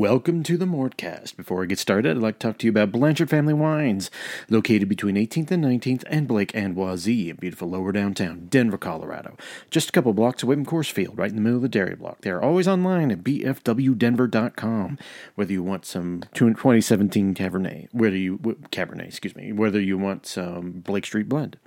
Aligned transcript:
Welcome 0.00 0.44
to 0.44 0.56
the 0.56 0.64
Mortcast. 0.64 1.36
Before 1.36 1.60
I 1.60 1.66
get 1.66 1.80
started, 1.80 2.16
I'd 2.16 2.22
like 2.22 2.38
to 2.38 2.46
talk 2.46 2.58
to 2.58 2.66
you 2.68 2.70
about 2.70 2.92
Blanchard 2.92 3.30
Family 3.30 3.52
Wines, 3.52 4.12
located 4.48 4.88
between 4.88 5.16
18th 5.16 5.50
and 5.50 5.64
19th 5.64 6.04
and 6.06 6.28
Blake 6.28 6.54
and 6.54 6.76
Wazee 6.76 7.30
in 7.30 7.34
beautiful 7.34 7.68
lower 7.68 7.90
downtown 7.90 8.46
Denver, 8.48 8.78
Colorado. 8.78 9.36
Just 9.72 9.88
a 9.88 9.92
couple 9.92 10.12
blocks 10.12 10.44
away 10.44 10.54
from 10.54 10.64
Coors 10.64 10.88
Field, 10.88 11.18
right 11.18 11.30
in 11.30 11.34
the 11.34 11.42
middle 11.42 11.56
of 11.56 11.62
the 11.62 11.68
dairy 11.68 11.96
block. 11.96 12.20
They're 12.20 12.40
always 12.40 12.68
online 12.68 13.10
at 13.10 13.24
bfwdenver.com. 13.24 14.98
Whether 15.34 15.52
you 15.52 15.64
want 15.64 15.84
some 15.84 16.22
2017 16.32 17.34
Cabernet, 17.34 17.88
whether 17.90 18.16
you 18.16 18.38
Cabernet, 18.38 19.08
excuse 19.08 19.34
me, 19.34 19.50
whether 19.50 19.80
you 19.80 19.98
want 19.98 20.26
some 20.26 20.74
Blake 20.74 21.06
Street 21.06 21.28
Blend, 21.28 21.58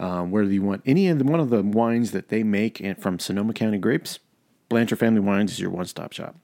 um, 0.00 0.32
whether 0.32 0.50
you 0.50 0.62
want 0.62 0.82
any 0.84 1.06
of 1.06 1.20
the, 1.20 1.24
one 1.24 1.38
of 1.38 1.50
the 1.50 1.62
wines 1.62 2.10
that 2.10 2.28
they 2.28 2.42
make 2.42 2.84
from 2.98 3.20
Sonoma 3.20 3.52
County 3.52 3.78
grapes, 3.78 4.18
Blanchard 4.68 4.98
Family 4.98 5.20
Wines 5.20 5.52
is 5.52 5.60
your 5.60 5.70
one-stop 5.70 6.12
shop. 6.12 6.34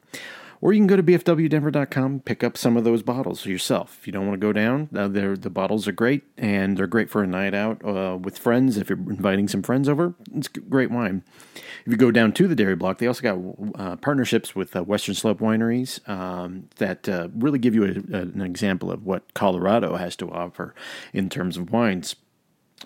Or 0.60 0.72
you 0.72 0.80
can 0.80 0.86
go 0.86 0.96
to 0.96 1.02
bfwdenver.com, 1.02 2.20
pick 2.20 2.42
up 2.42 2.56
some 2.56 2.76
of 2.76 2.84
those 2.84 3.02
bottles 3.02 3.46
yourself. 3.46 3.98
If 4.00 4.06
you 4.06 4.12
don't 4.12 4.26
want 4.26 4.40
to 4.40 4.44
go 4.46 4.52
down, 4.52 4.88
uh, 4.94 5.08
the 5.08 5.50
bottles 5.50 5.86
are 5.86 5.92
great, 5.92 6.24
and 6.36 6.76
they're 6.76 6.86
great 6.86 7.10
for 7.10 7.22
a 7.22 7.26
night 7.26 7.54
out 7.54 7.84
uh, 7.84 8.16
with 8.16 8.38
friends. 8.38 8.76
If 8.76 8.90
you're 8.90 8.98
inviting 8.98 9.46
some 9.46 9.62
friends 9.62 9.88
over, 9.88 10.14
it's 10.34 10.48
great 10.48 10.90
wine. 10.90 11.22
If 11.54 11.92
you 11.92 11.96
go 11.96 12.10
down 12.10 12.32
to 12.32 12.48
the 12.48 12.56
dairy 12.56 12.74
block, 12.74 12.98
they 12.98 13.06
also 13.06 13.22
got 13.22 13.80
uh, 13.80 13.96
partnerships 13.96 14.56
with 14.56 14.74
uh, 14.74 14.82
Western 14.82 15.14
Slope 15.14 15.38
wineries 15.38 16.06
um, 16.08 16.68
that 16.76 17.08
uh, 17.08 17.28
really 17.34 17.58
give 17.58 17.74
you 17.74 17.84
a, 17.84 18.16
a, 18.16 18.20
an 18.22 18.42
example 18.42 18.90
of 18.90 19.04
what 19.04 19.34
Colorado 19.34 19.96
has 19.96 20.16
to 20.16 20.30
offer 20.30 20.74
in 21.12 21.28
terms 21.30 21.56
of 21.56 21.72
wines. 21.72 22.16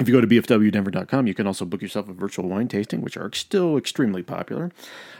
If 0.00 0.08
you 0.08 0.14
go 0.14 0.20
to 0.22 0.26
bfwdenver.com, 0.26 1.26
you 1.26 1.34
can 1.34 1.46
also 1.46 1.64
book 1.64 1.82
yourself 1.82 2.08
a 2.08 2.14
virtual 2.14 2.48
wine 2.48 2.68
tasting, 2.68 3.02
which 3.02 3.16
are 3.16 3.30
still 3.34 3.76
extremely 3.76 4.22
popular. 4.22 4.72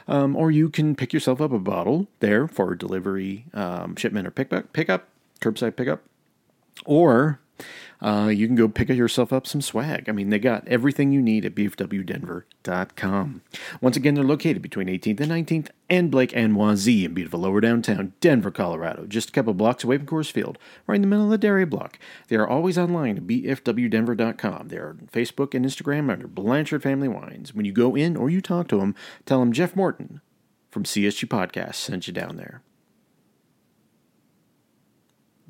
Um, 0.08 0.34
or 0.34 0.50
you 0.50 0.70
can 0.70 0.96
pick 0.96 1.12
yourself 1.12 1.40
up 1.40 1.52
a 1.52 1.58
bottle 1.58 2.08
there 2.20 2.48
for 2.48 2.74
delivery, 2.74 3.44
um, 3.52 3.96
shipment, 3.96 4.26
or 4.26 4.30
pickup, 4.30 4.72
pickup, 4.72 5.08
curbside 5.40 5.76
pickup. 5.76 6.02
Or 6.86 7.38
uh, 8.00 8.28
you 8.28 8.46
can 8.46 8.56
go 8.56 8.68
pick 8.68 8.88
yourself 8.88 9.32
up 9.32 9.46
some 9.46 9.60
swag. 9.60 10.08
I 10.08 10.12
mean, 10.12 10.30
they 10.30 10.38
got 10.38 10.66
everything 10.66 11.12
you 11.12 11.22
need 11.22 11.44
at 11.44 11.54
bfwdenver.com. 11.54 13.42
Once 13.80 13.96
again, 13.96 14.14
they're 14.14 14.24
located 14.24 14.60
between 14.60 14.88
18th 14.88 15.20
and 15.20 15.30
19th 15.30 15.68
and 15.88 16.10
Blake 16.10 16.34
and 16.34 16.56
Wazee 16.56 17.04
in 17.04 17.14
beautiful 17.14 17.40
lower 17.40 17.60
downtown 17.60 18.14
Denver, 18.20 18.50
Colorado, 18.50 19.06
just 19.06 19.28
a 19.28 19.32
couple 19.32 19.54
blocks 19.54 19.84
away 19.84 19.98
from 19.98 20.06
Coors 20.06 20.32
Field, 20.32 20.58
right 20.86 20.96
in 20.96 21.02
the 21.02 21.06
middle 21.06 21.26
of 21.26 21.30
the 21.30 21.38
dairy 21.38 21.64
block. 21.64 21.98
They 22.28 22.36
are 22.36 22.48
always 22.48 22.76
online 22.76 23.18
at 23.18 23.26
bfwdenver.com. 23.26 24.68
They 24.68 24.78
are 24.78 24.88
on 24.88 25.08
Facebook 25.12 25.54
and 25.54 25.64
Instagram 25.64 26.10
under 26.10 26.26
Blanchard 26.26 26.82
Family 26.82 27.08
Wines. 27.08 27.54
When 27.54 27.64
you 27.64 27.72
go 27.72 27.94
in 27.94 28.16
or 28.16 28.30
you 28.30 28.40
talk 28.40 28.68
to 28.68 28.78
them, 28.78 28.94
tell 29.26 29.38
them 29.40 29.52
Jeff 29.52 29.76
Morton 29.76 30.20
from 30.70 30.84
CSG 30.84 31.28
Podcast 31.28 31.76
sent 31.76 32.08
you 32.08 32.12
down 32.12 32.36
there. 32.36 32.62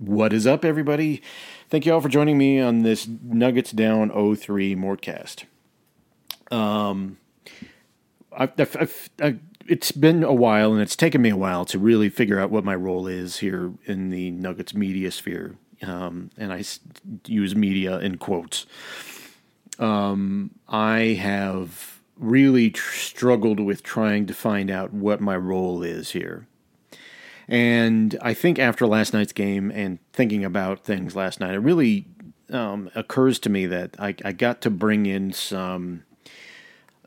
What 0.04 0.32
is 0.32 0.48
up, 0.48 0.64
everybody? 0.64 1.22
Thank 1.70 1.86
you 1.86 1.94
all 1.94 2.00
for 2.00 2.08
joining 2.08 2.36
me 2.36 2.58
on 2.58 2.82
this 2.82 3.06
Nuggets 3.06 3.70
Down 3.70 4.08
03 4.08 4.74
Mortcast. 4.74 5.44
Um, 6.50 7.18
I've, 8.36 8.50
I've, 8.58 9.10
I've, 9.20 9.38
it's 9.68 9.92
been 9.92 10.24
a 10.24 10.34
while, 10.34 10.72
and 10.72 10.82
it's 10.82 10.96
taken 10.96 11.22
me 11.22 11.28
a 11.28 11.36
while 11.36 11.64
to 11.66 11.78
really 11.78 12.08
figure 12.08 12.40
out 12.40 12.50
what 12.50 12.64
my 12.64 12.74
role 12.74 13.06
is 13.06 13.36
here 13.36 13.74
in 13.84 14.10
the 14.10 14.32
Nuggets 14.32 14.74
media 14.74 15.12
sphere. 15.12 15.54
Um, 15.82 16.30
and 16.36 16.52
I 16.52 16.64
use 17.28 17.54
media 17.54 18.00
in 18.00 18.18
quotes. 18.18 18.66
Um, 19.78 20.50
I 20.68 21.16
have 21.20 22.00
really 22.18 22.72
tr- 22.72 22.96
struggled 22.96 23.60
with 23.60 23.84
trying 23.84 24.26
to 24.26 24.34
find 24.34 24.68
out 24.68 24.92
what 24.92 25.20
my 25.20 25.36
role 25.36 25.84
is 25.84 26.10
here. 26.10 26.48
And 27.48 28.18
I 28.22 28.34
think 28.34 28.58
after 28.58 28.86
last 28.86 29.12
night's 29.12 29.32
game 29.32 29.70
and 29.70 29.98
thinking 30.12 30.44
about 30.44 30.84
things 30.84 31.16
last 31.16 31.40
night, 31.40 31.54
it 31.54 31.58
really 31.58 32.06
um, 32.50 32.90
occurs 32.94 33.38
to 33.40 33.50
me 33.50 33.66
that 33.66 33.96
I, 33.98 34.14
I 34.24 34.32
got 34.32 34.60
to 34.62 34.70
bring 34.70 35.06
in 35.06 35.32
some 35.32 36.04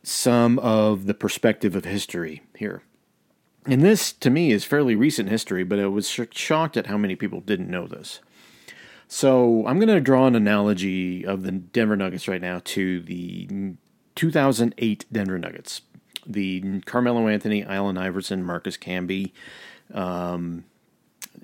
some 0.03 0.59
of 0.59 1.07
the 1.07 1.15
perspective 1.15 1.75
of 1.75 1.83
history 1.83 2.43
here. 2.55 2.83
And 3.65 3.81
this, 3.81 4.13
to 4.13 4.29
me, 4.29 4.51
is 4.51 4.63
fairly 4.63 4.95
recent 4.95 5.29
history, 5.29 5.63
but 5.63 5.79
I 5.79 5.87
was 5.87 6.07
shocked 6.31 6.77
at 6.77 6.85
how 6.85 6.97
many 6.97 7.15
people 7.15 7.41
didn't 7.41 7.71
know 7.71 7.87
this. 7.87 8.19
So 9.07 9.65
I'm 9.65 9.79
going 9.79 9.87
to 9.87 9.99
draw 9.99 10.27
an 10.27 10.35
analogy 10.35 11.25
of 11.25 11.41
the 11.41 11.51
Denver 11.51 11.95
Nuggets 11.95 12.27
right 12.27 12.41
now 12.41 12.61
to 12.65 13.01
the 13.01 13.75
2008 14.15 15.05
Denver 15.11 15.39
Nuggets. 15.39 15.81
The 16.27 16.81
Carmelo 16.81 17.27
Anthony, 17.27 17.63
Allen 17.63 17.97
Iverson, 17.97 18.43
Marcus 18.43 18.77
Camby, 18.77 19.31
um, 19.93 20.65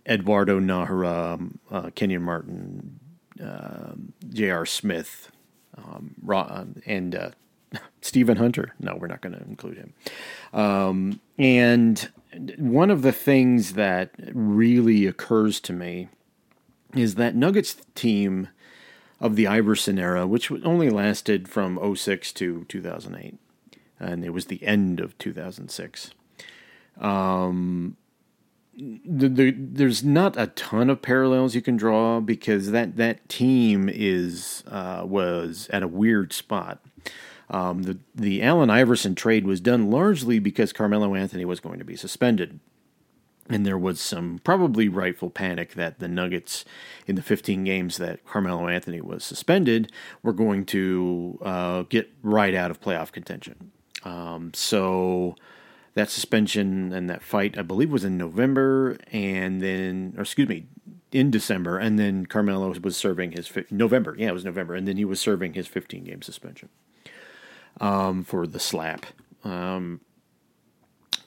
Eduardo 0.08 0.60
Najera, 0.60 1.52
uh, 1.70 1.90
Kenyon 1.96 2.24
Martin, 2.24 3.00
uh, 3.44 3.94
J.R. 4.30 4.66
Smith, 4.66 5.32
um, 5.78 6.16
uh, 6.30 6.66
and 6.86 7.16
uh, 7.16 7.30
Steven 8.02 8.38
Hunter. 8.38 8.74
No, 8.80 8.96
we're 8.96 9.08
not 9.08 9.22
going 9.22 9.34
to 9.34 9.44
include 9.44 9.78
him. 9.78 9.94
Um, 10.54 11.20
and 11.38 12.10
one 12.58 12.90
of 12.90 13.02
the 13.02 13.12
things 13.12 13.74
that 13.74 14.12
really 14.34 15.06
occurs 15.06 15.60
to 15.62 15.74
me 15.74 16.10
is 16.96 17.16
that 17.16 17.36
Nuggets 17.36 17.78
team 17.96 18.50
of 19.20 19.36
the 19.36 19.48
Iverson 19.48 20.00
era, 20.00 20.26
which 20.26 20.52
only 20.52 20.90
lasted 20.90 21.48
from 21.48 21.96
06 21.96 22.34
to 22.34 22.66
2008, 22.68 23.38
and 24.00 24.26
it 24.26 24.32
was 24.32 24.46
the 24.46 24.66
end 24.66 25.00
of 25.00 25.18
2006. 25.20 26.12
Um, 27.00 27.98
the, 29.06 29.30
the, 29.30 29.52
there's 29.52 30.04
not 30.04 30.38
a 30.38 30.48
ton 30.48 30.90
of 30.90 31.02
parallels 31.02 31.54
you 31.54 31.62
can 31.62 31.78
draw 31.78 32.20
because 32.20 32.72
that 32.72 32.98
that 32.98 33.28
team 33.30 33.90
is 33.92 34.64
uh, 34.68 35.04
was 35.06 35.70
at 35.72 35.84
a 35.84 35.88
weird 35.88 36.34
spot. 36.34 36.84
Um, 37.50 37.84
the 37.84 38.00
the 38.16 38.42
Allen 38.42 38.70
Iverson 38.70 39.14
trade 39.14 39.46
was 39.46 39.62
done 39.62 39.92
largely 39.92 40.40
because 40.40 40.74
Carmelo 40.74 41.14
Anthony 41.14 41.46
was 41.46 41.60
going 41.60 41.78
to 41.78 41.86
be 41.86 41.96
suspended, 41.96 42.60
and 43.50 43.66
there 43.66 43.78
was 43.78 44.00
some 44.02 44.40
probably 44.44 44.90
rightful 44.90 45.30
panic 45.30 45.74
that 45.74 46.00
the 46.00 46.08
Nuggets 46.08 46.66
in 47.06 47.16
the 47.16 47.22
15 47.22 47.64
games 47.64 47.98
that 47.98 48.26
Carmelo 48.26 48.68
Anthony 48.68 49.02
was 49.02 49.24
suspended 49.24 49.92
were 50.24 50.34
going 50.34 50.66
to 50.68 51.38
uh, 51.44 51.84
get 51.84 52.10
right 52.24 52.56
out 52.56 52.72
of 52.72 52.82
playoff 52.82 53.12
contention. 53.12 53.72
Um, 54.04 54.52
so 54.56 55.36
that 55.94 56.10
suspension 56.10 56.94
and 56.94 57.10
that 57.10 57.22
fight, 57.22 57.58
I 57.58 57.62
believe, 57.62 57.92
was 57.92 58.06
in 58.06 58.18
November, 58.18 58.98
and 59.12 59.62
then, 59.62 60.14
or 60.18 60.22
excuse 60.22 60.48
me, 60.48 60.66
in 61.12 61.30
December, 61.30 61.78
and 61.78 62.00
then 62.00 62.26
Carmelo 62.26 62.74
was 62.82 62.96
serving 62.96 63.32
his 63.32 63.52
November. 63.70 64.16
Yeah, 64.18 64.30
it 64.30 64.34
was 64.34 64.46
November, 64.46 64.76
and 64.76 64.88
then 64.88 64.98
he 64.98 65.06
was 65.06 65.20
serving 65.20 65.54
his 65.54 65.68
15 65.68 66.06
game 66.06 66.22
suspension 66.22 66.70
um, 67.80 68.24
for 68.24 68.48
the 68.48 68.60
slap 68.60 69.06
um, 69.44 70.00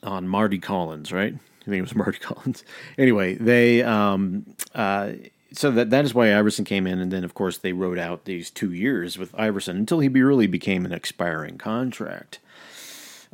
on 0.03 0.27
Mardy 0.27 0.59
Collins, 0.59 1.13
right? 1.13 1.35
I 1.35 1.65
think 1.65 1.79
it 1.79 1.83
was 1.83 1.95
Mardy 1.97 2.19
Collins. 2.19 2.65
Anyway, 2.97 3.35
they 3.35 3.83
um, 3.83 4.47
uh, 4.75 5.13
so 5.53 5.71
that 5.71 5.91
that 5.91 6.05
is 6.05 6.15
why 6.15 6.37
Iverson 6.37 6.65
came 6.65 6.87
in, 6.87 6.99
and 6.99 7.13
then 7.13 7.25
of 7.25 7.35
course 7.35 7.59
they 7.59 7.73
wrote 7.73 7.99
out 7.99 8.25
these 8.25 8.51
two 8.51 8.73
years 8.73 9.19
with 9.19 9.35
Iverson 9.39 9.77
until 9.77 10.01
he 10.01 10.09
really 10.09 10.47
became 10.47 10.85
an 10.85 10.93
expiring 10.93 11.59
contract. 11.59 12.39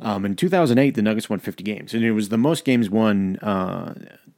Um, 0.01 0.25
in 0.25 0.35
2008, 0.35 0.95
the 0.95 1.01
Nuggets 1.01 1.29
won 1.29 1.39
50 1.39 1.63
games, 1.63 1.93
and 1.93 2.03
it 2.03 2.11
was 2.11 2.29
the 2.29 2.37
most 2.37 2.65
games 2.65 2.89
won 2.89 3.37
uh, 3.37 3.93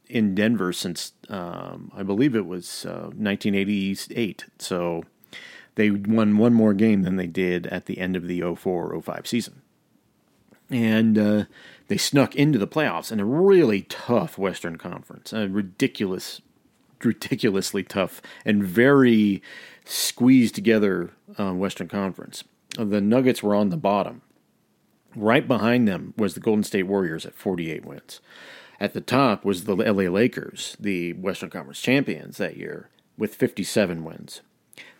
in 0.08 0.34
Denver 0.34 0.72
since 0.72 1.12
um, 1.30 1.90
I 1.96 2.02
believe 2.02 2.36
it 2.36 2.46
was 2.46 2.84
uh, 2.84 3.10
1988. 3.16 4.44
So 4.58 5.04
they 5.76 5.90
won 5.90 6.36
one 6.36 6.52
more 6.52 6.74
game 6.74 7.02
than 7.02 7.16
they 7.16 7.26
did 7.26 7.66
at 7.68 7.86
the 7.86 7.98
end 7.98 8.14
of 8.14 8.26
the 8.26 8.40
04-05 8.40 9.26
season, 9.26 9.62
and 10.68 11.16
uh, 11.16 11.44
they 11.88 11.96
snuck 11.96 12.36
into 12.36 12.58
the 12.58 12.68
playoffs 12.68 13.10
in 13.10 13.18
a 13.18 13.24
really 13.24 13.82
tough 13.82 14.36
Western 14.36 14.76
Conference, 14.76 15.32
a 15.32 15.48
ridiculous, 15.48 16.42
ridiculously 17.02 17.82
tough 17.82 18.20
and 18.44 18.62
very 18.62 19.42
squeezed 19.86 20.54
together 20.54 21.12
uh, 21.38 21.54
Western 21.54 21.88
Conference. 21.88 22.44
The 22.76 23.00
Nuggets 23.00 23.42
were 23.42 23.54
on 23.54 23.70
the 23.70 23.76
bottom 23.78 24.20
Right 25.16 25.46
behind 25.46 25.86
them 25.86 26.14
was 26.16 26.34
the 26.34 26.40
Golden 26.40 26.64
State 26.64 26.84
Warriors 26.84 27.24
at 27.24 27.34
48 27.34 27.84
wins. 27.84 28.20
At 28.80 28.92
the 28.92 29.00
top 29.00 29.44
was 29.44 29.64
the 29.64 29.76
LA 29.76 30.10
Lakers, 30.10 30.76
the 30.80 31.12
Western 31.14 31.50
Conference 31.50 31.80
champions 31.80 32.38
that 32.38 32.56
year, 32.56 32.90
with 33.16 33.34
57 33.34 34.04
wins. 34.04 34.40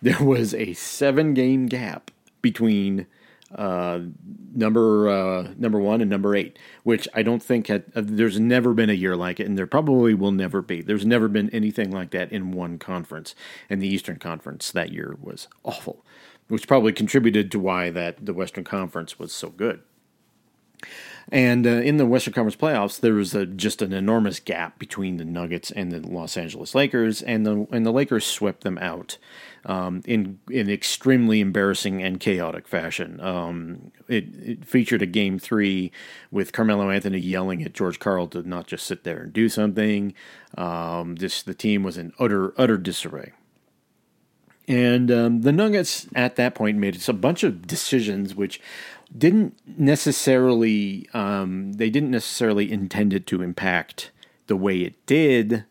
There 0.01 0.23
was 0.23 0.55
a 0.55 0.75
seven 0.75 1.35
game 1.35 1.67
gap 1.67 2.11
between 2.43 3.07
uh, 3.55 4.01
number 4.55 5.09
uh, 5.09 5.49
number 5.57 5.79
one 5.79 6.01
and 6.01 6.11
number 6.11 6.35
eight, 6.35 6.59
which 6.83 7.09
I 7.15 7.23
don't 7.23 7.43
think 7.43 7.69
had. 7.69 7.85
Uh, 7.95 8.03
there's 8.05 8.39
never 8.39 8.75
been 8.75 8.91
a 8.91 8.95
year 8.95 9.17
like 9.17 9.41
it, 9.41 9.47
and 9.47 9.57
there 9.57 9.67
probably 9.67 10.13
will 10.13 10.33
never 10.33 10.61
be. 10.61 10.83
There's 10.83 11.07
never 11.07 11.29
been 11.29 11.51
anything 11.51 11.91
like 11.91 12.11
that 12.11 12.33
in 12.33 12.53
one 12.53 12.79
conference, 12.79 13.35
and 13.71 13.81
the 13.81 13.89
Eastern 13.89 14.19
Conference 14.19 14.71
that 14.73 14.93
year 14.93 15.17
was 15.21 15.49
awful, 15.63 16.05
which 16.49 16.69
probably 16.69 16.93
contributed 16.93 17.51
to 17.53 17.59
why 17.59 17.91
that 17.91 18.27
the 18.27 18.35
Western 18.35 18.65
Conference 18.65 19.19
was 19.19 19.33
so 19.33 19.51
good. 19.51 19.83
And 21.33 21.67
uh, 21.67 21.71
in 21.71 21.97
the 21.97 22.07
Western 22.07 22.35
Conference 22.35 22.57
playoffs, 22.57 23.01
there 23.01 23.15
was 23.15 23.35
a, 23.35 23.47
just 23.47 23.81
an 23.81 23.93
enormous 23.93 24.41
gap 24.41 24.79
between 24.79 25.17
the 25.17 25.25
Nuggets 25.25 25.71
and 25.71 25.91
the 25.91 26.01
Los 26.01 26.37
Angeles 26.37 26.75
Lakers, 26.75 27.23
and 27.23 27.47
the 27.47 27.67
and 27.71 27.87
the 27.87 27.93
Lakers 27.93 28.27
swept 28.27 28.63
them 28.63 28.77
out 28.79 29.17
um, 29.65 30.03
in 30.05 30.39
in 30.51 30.69
extremely 30.69 31.41
embarrassing 31.41 32.03
and 32.03 32.21
chaotic 32.21 32.69
fashion. 32.69 33.21
Um, 33.21 33.91
it, 34.07 34.25
it, 34.37 34.65
featured 34.67 35.01
a 35.01 35.07
game 35.07 35.39
three 35.39 35.91
with 36.31 36.53
Carmelo 36.53 36.91
Anthony 36.91 37.19
yelling 37.19 37.63
at 37.63 37.73
George 37.73 37.99
Karl 37.99 38.27
to 38.29 38.47
not 38.47 38.67
just 38.67 38.87
sit 38.87 39.05
there 39.05 39.23
and 39.23 39.33
do 39.33 39.49
something. 39.49 40.13
Um, 40.59 41.17
this 41.17 41.43
the 41.43 41.55
team 41.55 41.83
was 41.83 41.97
in 41.97 42.13
utter 42.19 42.53
utter 42.59 42.77
disarray. 42.77 43.33
And 44.67 45.11
um, 45.11 45.43
the 45.43 45.53
Nuggets 45.53 46.07
at 46.15 46.37
that 46.37 46.55
point 46.55 46.79
made 46.79 47.07
a 47.07 47.13
bunch 47.13 47.43
of 47.43 47.67
decisions 47.67 48.35
which 48.35 48.61
didn't 49.17 49.59
necessarily 49.67 51.09
um, 51.15 51.75
they 51.75 51.91
didn't 51.91 52.11
necessarily 52.11 52.71
intend 52.71 53.13
it 53.13 53.27
to 53.29 53.43
impact 53.43 54.11
the 54.47 54.57
way 54.57 54.79
it 54.79 55.07
did 55.07 55.65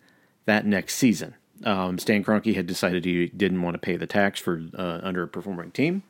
that 0.45 0.65
next 0.65 0.95
season. 0.95 1.35
Um, 1.63 1.97
Stan 1.97 2.23
Kroenke 2.23 2.55
had 2.55 2.67
decided 2.67 3.05
he 3.05 3.27
didn't 3.27 3.61
want 3.61 3.75
to 3.75 3.79
pay 3.79 3.95
the 3.95 4.07
tax 4.07 4.39
for 4.39 4.55
uh, 4.75 4.99
underperforming 5.01 5.71
team, 5.71 6.03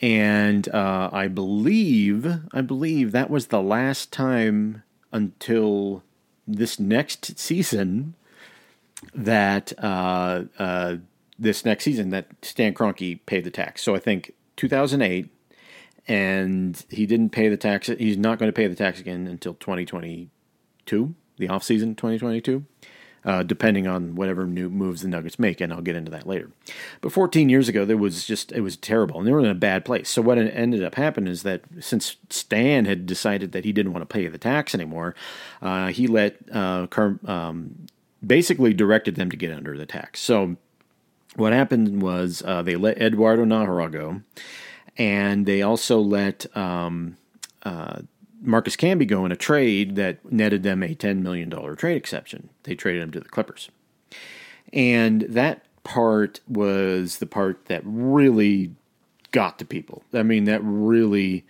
and 0.00 0.68
uh, 0.68 1.10
I 1.12 1.28
believe 1.28 2.26
I 2.52 2.60
believe 2.60 3.12
that 3.12 3.30
was 3.30 3.48
the 3.48 3.62
last 3.62 4.12
time 4.12 4.82
until 5.12 6.02
this 6.46 6.78
next 6.78 7.38
season 7.38 8.14
that 9.14 9.72
uh, 9.82 10.44
uh 10.58 10.96
this 11.38 11.64
next 11.64 11.84
season 11.84 12.10
that 12.10 12.26
Stan 12.42 12.74
Kroenke 12.74 13.20
paid 13.26 13.44
the 13.44 13.50
tax. 13.50 13.82
So 13.82 13.94
I 13.94 13.98
think 13.98 14.32
2008, 14.56 15.28
and 16.08 16.84
he 16.88 17.06
didn't 17.06 17.30
pay 17.30 17.48
the 17.48 17.56
tax. 17.56 17.88
He's 17.88 18.16
not 18.16 18.38
going 18.38 18.48
to 18.48 18.56
pay 18.56 18.66
the 18.66 18.74
tax 18.74 19.00
again 19.00 19.26
until 19.26 19.54
2022, 19.54 21.14
the 21.38 21.48
off 21.48 21.62
season 21.64 21.94
2022. 21.94 22.64
Uh, 23.24 23.42
depending 23.42 23.88
on 23.88 24.14
whatever 24.14 24.46
new 24.46 24.70
moves 24.70 25.02
the 25.02 25.08
Nuggets 25.08 25.36
make, 25.36 25.60
and 25.60 25.72
I'll 25.72 25.82
get 25.82 25.96
into 25.96 26.12
that 26.12 26.28
later. 26.28 26.48
But 27.00 27.10
14 27.10 27.48
years 27.48 27.68
ago, 27.68 27.84
there 27.84 27.96
was 27.96 28.24
just 28.24 28.52
it 28.52 28.60
was 28.60 28.76
terrible, 28.76 29.18
and 29.18 29.26
they 29.26 29.32
were 29.32 29.40
in 29.40 29.46
a 29.46 29.54
bad 29.54 29.84
place. 29.84 30.08
So 30.08 30.22
what 30.22 30.38
ended 30.38 30.84
up 30.84 30.94
happening 30.94 31.32
is 31.32 31.42
that 31.42 31.62
since 31.80 32.18
Stan 32.30 32.84
had 32.84 33.04
decided 33.04 33.50
that 33.50 33.64
he 33.64 33.72
didn't 33.72 33.92
want 33.92 34.08
to 34.08 34.14
pay 34.14 34.28
the 34.28 34.38
tax 34.38 34.76
anymore, 34.76 35.16
uh, 35.60 35.88
he 35.88 36.06
let 36.06 36.36
uh, 36.52 36.86
Car- 36.86 37.18
um, 37.24 37.88
basically 38.24 38.72
directed 38.72 39.16
them 39.16 39.30
to 39.30 39.36
get 39.36 39.50
under 39.50 39.76
the 39.76 39.86
tax. 39.86 40.20
So 40.20 40.56
what 41.34 41.52
happened 41.52 42.02
was 42.02 42.42
uh, 42.46 42.62
they 42.62 42.76
let 42.76 43.00
Eduardo 43.00 43.44
Najera 43.44 43.90
go, 43.90 44.22
and 44.96 45.46
they 45.46 45.62
also 45.62 46.00
let 46.00 46.46
um, 46.56 47.16
uh, 47.62 48.00
Marcus 48.40 48.76
Camby 48.76 49.06
go 49.06 49.24
in 49.24 49.32
a 49.32 49.36
trade 49.36 49.96
that 49.96 50.30
netted 50.30 50.62
them 50.62 50.82
a 50.82 50.94
$10 50.94 51.22
million 51.22 51.50
trade 51.76 51.96
exception. 51.96 52.48
They 52.62 52.74
traded 52.74 53.02
him 53.02 53.10
to 53.12 53.20
the 53.20 53.28
Clippers. 53.28 53.70
And 54.72 55.22
that 55.22 55.64
part 55.84 56.40
was 56.48 57.18
the 57.18 57.26
part 57.26 57.66
that 57.66 57.82
really 57.84 58.74
got 59.32 59.58
to 59.58 59.64
people. 59.64 60.02
I 60.12 60.22
mean, 60.22 60.44
that 60.44 60.60
really, 60.62 61.44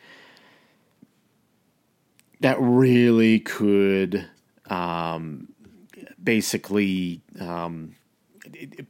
that 2.40 2.56
really 2.60 3.40
could 3.40 4.28
um, 4.66 5.48
basically. 6.22 7.22
Um, 7.40 7.94
it, 8.52 8.80
it, 8.80 8.86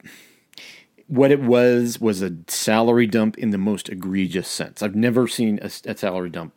what 1.08 1.30
it 1.30 1.40
was 1.40 2.00
was 2.00 2.22
a 2.22 2.32
salary 2.48 3.06
dump 3.06 3.38
in 3.38 3.50
the 3.50 3.58
most 3.58 3.88
egregious 3.88 4.48
sense. 4.48 4.82
I've 4.82 4.96
never 4.96 5.28
seen 5.28 5.58
a, 5.62 5.66
a, 5.66 5.96
salary 5.96 6.30
dump 6.30 6.52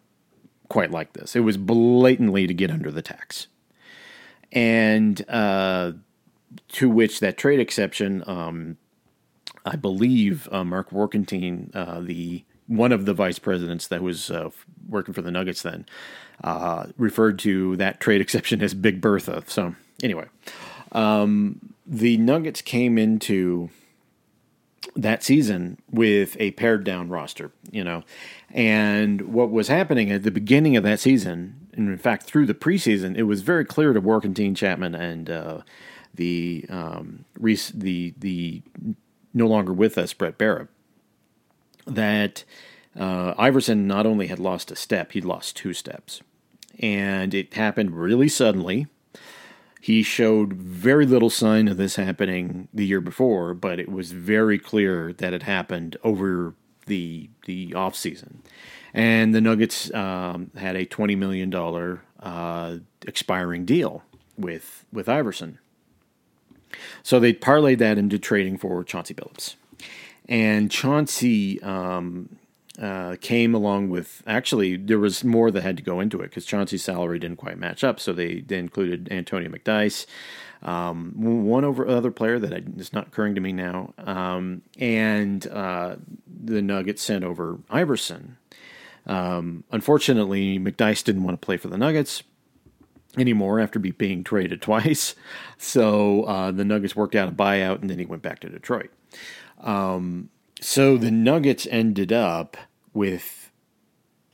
quite 0.70 0.92
like 0.92 1.14
this. 1.14 1.36
It 1.36 1.42
was 1.42 1.58
blatantly 1.58 2.48
to 2.48 2.54
get 2.54 2.72
under 2.72 2.92
the 2.92 3.02
tax, 3.02 3.48
and 4.52 5.24
uh, 5.30 5.94
to 6.70 6.90
which 6.90 7.20
that 7.20 7.38
trade 7.38 7.60
exception, 7.60 8.24
um, 8.26 8.78
I 9.66 9.76
believe, 9.76 10.50
uh, 10.52 10.64
Mark 10.64 10.90
Warkentien, 10.90 11.76
uh, 11.76 12.00
the 12.02 12.44
one 12.66 12.92
of 12.92 13.06
the 13.06 13.14
vice 13.14 13.40
presidents 13.40 13.88
that 13.88 14.02
was 14.02 14.30
uh, 14.30 14.50
working 14.88 15.14
for 15.14 15.24
the 15.24 15.32
Nuggets 15.32 15.64
then, 15.64 15.86
uh, 16.44 16.88
referred 16.98 17.40
to 17.40 17.76
that 17.78 18.00
trade 18.00 18.22
exception 18.22 18.62
as 18.62 18.74
Big 18.74 19.02
Bertha. 19.02 19.44
So 19.48 19.76
anyway, 20.04 20.26
um, 20.92 21.74
the 21.86 22.18
Nuggets 22.18 22.62
came 22.62 22.98
into 22.98 23.70
that 24.96 25.24
season 25.24 25.78
with 25.90 26.36
a 26.40 26.52
pared 26.52 26.84
down 26.84 27.10
roster, 27.10 27.52
you 27.72 27.84
know. 27.84 28.04
And 28.52 29.34
what 29.34 29.52
was 29.52 29.68
happening 29.68 30.12
at 30.12 30.24
the 30.24 30.32
beginning 30.32 30.76
of 30.76 30.84
that 30.84 31.00
season, 31.00 31.68
and 31.74 31.90
in 31.90 31.98
fact 31.98 32.24
through 32.24 32.46
the 32.46 32.54
preseason, 32.54 33.18
it 33.18 33.24
was 33.24 33.42
very 33.42 33.66
clear 33.66 33.94
to 33.94 34.02
Warkentien 34.02 34.56
Chapman 34.56 34.96
and 34.96 35.30
uh, 35.30 35.62
the 36.14 36.66
um, 36.70 37.26
the 37.40 38.14
the 38.18 38.62
no 39.34 39.48
longer 39.48 39.74
with 39.74 39.98
us 39.98 40.14
Bret 40.14 40.38
Bearup 40.38 40.70
that 41.86 42.44
uh, 43.00 43.34
Iverson 43.38 43.88
not 43.88 44.06
only 44.06 44.28
had 44.28 44.40
lost 44.40 44.72
a 44.72 44.76
step, 44.76 45.12
he'd 45.12 45.26
lost 45.26 45.56
two 45.56 45.74
steps, 45.74 46.22
and 46.80 47.34
it 47.34 47.54
happened 47.54 47.92
really 47.92 48.28
suddenly 48.28 48.88
he 49.80 50.04
showed 50.04 50.54
very 50.54 51.06
little 51.06 51.30
sign 51.30 51.68
of 51.68 51.78
this 51.78 51.96
happening 51.96 52.68
the 52.74 52.86
year 52.86 53.02
before, 53.02 53.54
but 53.54 53.80
it 53.80 53.90
was 53.90 54.12
very 54.12 54.60
clear 54.60 55.14
that 55.14 55.34
it 55.34 55.44
happened 55.44 55.98
over 56.04 56.54
the 56.86 57.30
the 57.46 57.74
off 57.74 57.96
season. 57.96 58.42
And 58.94 59.34
the 59.34 59.42
Nuggets 59.42 59.94
um, 59.94 60.52
had 60.58 60.76
a 60.76 60.86
twenty 60.86 61.16
million 61.16 61.50
dollar 61.50 62.02
uh, 62.20 62.78
expiring 63.08 63.66
deal 63.66 64.04
with 64.38 64.86
with 64.92 65.08
Iverson. 65.08 65.60
So 67.02 67.20
they 67.20 67.34
parlayed 67.34 67.80
that 67.80 67.98
into 67.98 68.20
trading 68.20 68.58
for 68.58 68.84
Chauncey 68.84 69.14
Billups. 69.14 69.56
And 70.28 70.70
Chauncey 70.70 71.62
um, 71.64 72.38
uh, 72.80 73.18
came 73.20 73.54
along 73.54 73.90
with 73.90 74.24
actually 74.26 74.78
there 74.78 75.00
was 75.00 75.24
more 75.24 75.52
that 75.52 75.62
had 75.62 75.76
to 75.78 75.84
go 75.84 76.00
into 76.00 76.22
it 76.22 76.30
because 76.30 76.46
Chauncey's 76.46 76.84
salary 76.84 77.20
didn't 77.20 77.38
quite 77.38 77.58
match 77.58 77.84
up, 77.84 78.00
so 78.00 78.14
they, 78.14 78.40
they 78.42 78.58
included 78.58 79.12
Antonio 79.12 79.50
McDyess, 79.50 80.06
um, 80.62 81.14
one 81.16 81.66
over 81.66 81.88
other 81.88 82.12
player 82.12 82.40
that 82.40 82.54
is 82.78 82.94
not 82.94 83.08
occurring 83.08 83.36
to 83.36 83.42
me 83.42 83.52
now, 83.52 83.94
um, 83.98 84.62
and 84.78 85.46
uh, 85.48 85.98
the 86.26 86.62
Nuggets 86.62 87.02
sent 87.02 87.24
over 87.24 87.60
Iverson. 87.70 88.38
Um, 89.06 89.64
unfortunately, 89.72 90.58
McDyess 90.58 91.04
didn't 91.04 91.24
want 91.24 91.40
to 91.42 91.46
play 91.46 91.58
for 91.58 91.68
the 91.68 91.78
Nuggets 91.78 92.24
anymore 93.18 93.60
after 93.60 93.80
being 93.80 94.24
traded 94.24 94.62
twice, 94.62 95.16
so 95.58 96.24
uh, 96.24 96.52
the 96.52 96.64
Nuggets 96.64 96.96
worked 96.96 97.16
out 97.16 97.28
a 97.28 97.34
buyout, 97.34 97.82
and 97.82 97.90
then 97.90 98.00
he 98.00 98.06
went 98.06 98.22
back 98.22 98.40
to 98.40 98.50
Detroit. 98.50 98.92
Um, 99.62 100.30
so 100.62 100.98
the 100.98 101.12
Nuggets 101.12 101.68
ended 101.72 102.12
up 102.12 102.58
with 102.94 103.52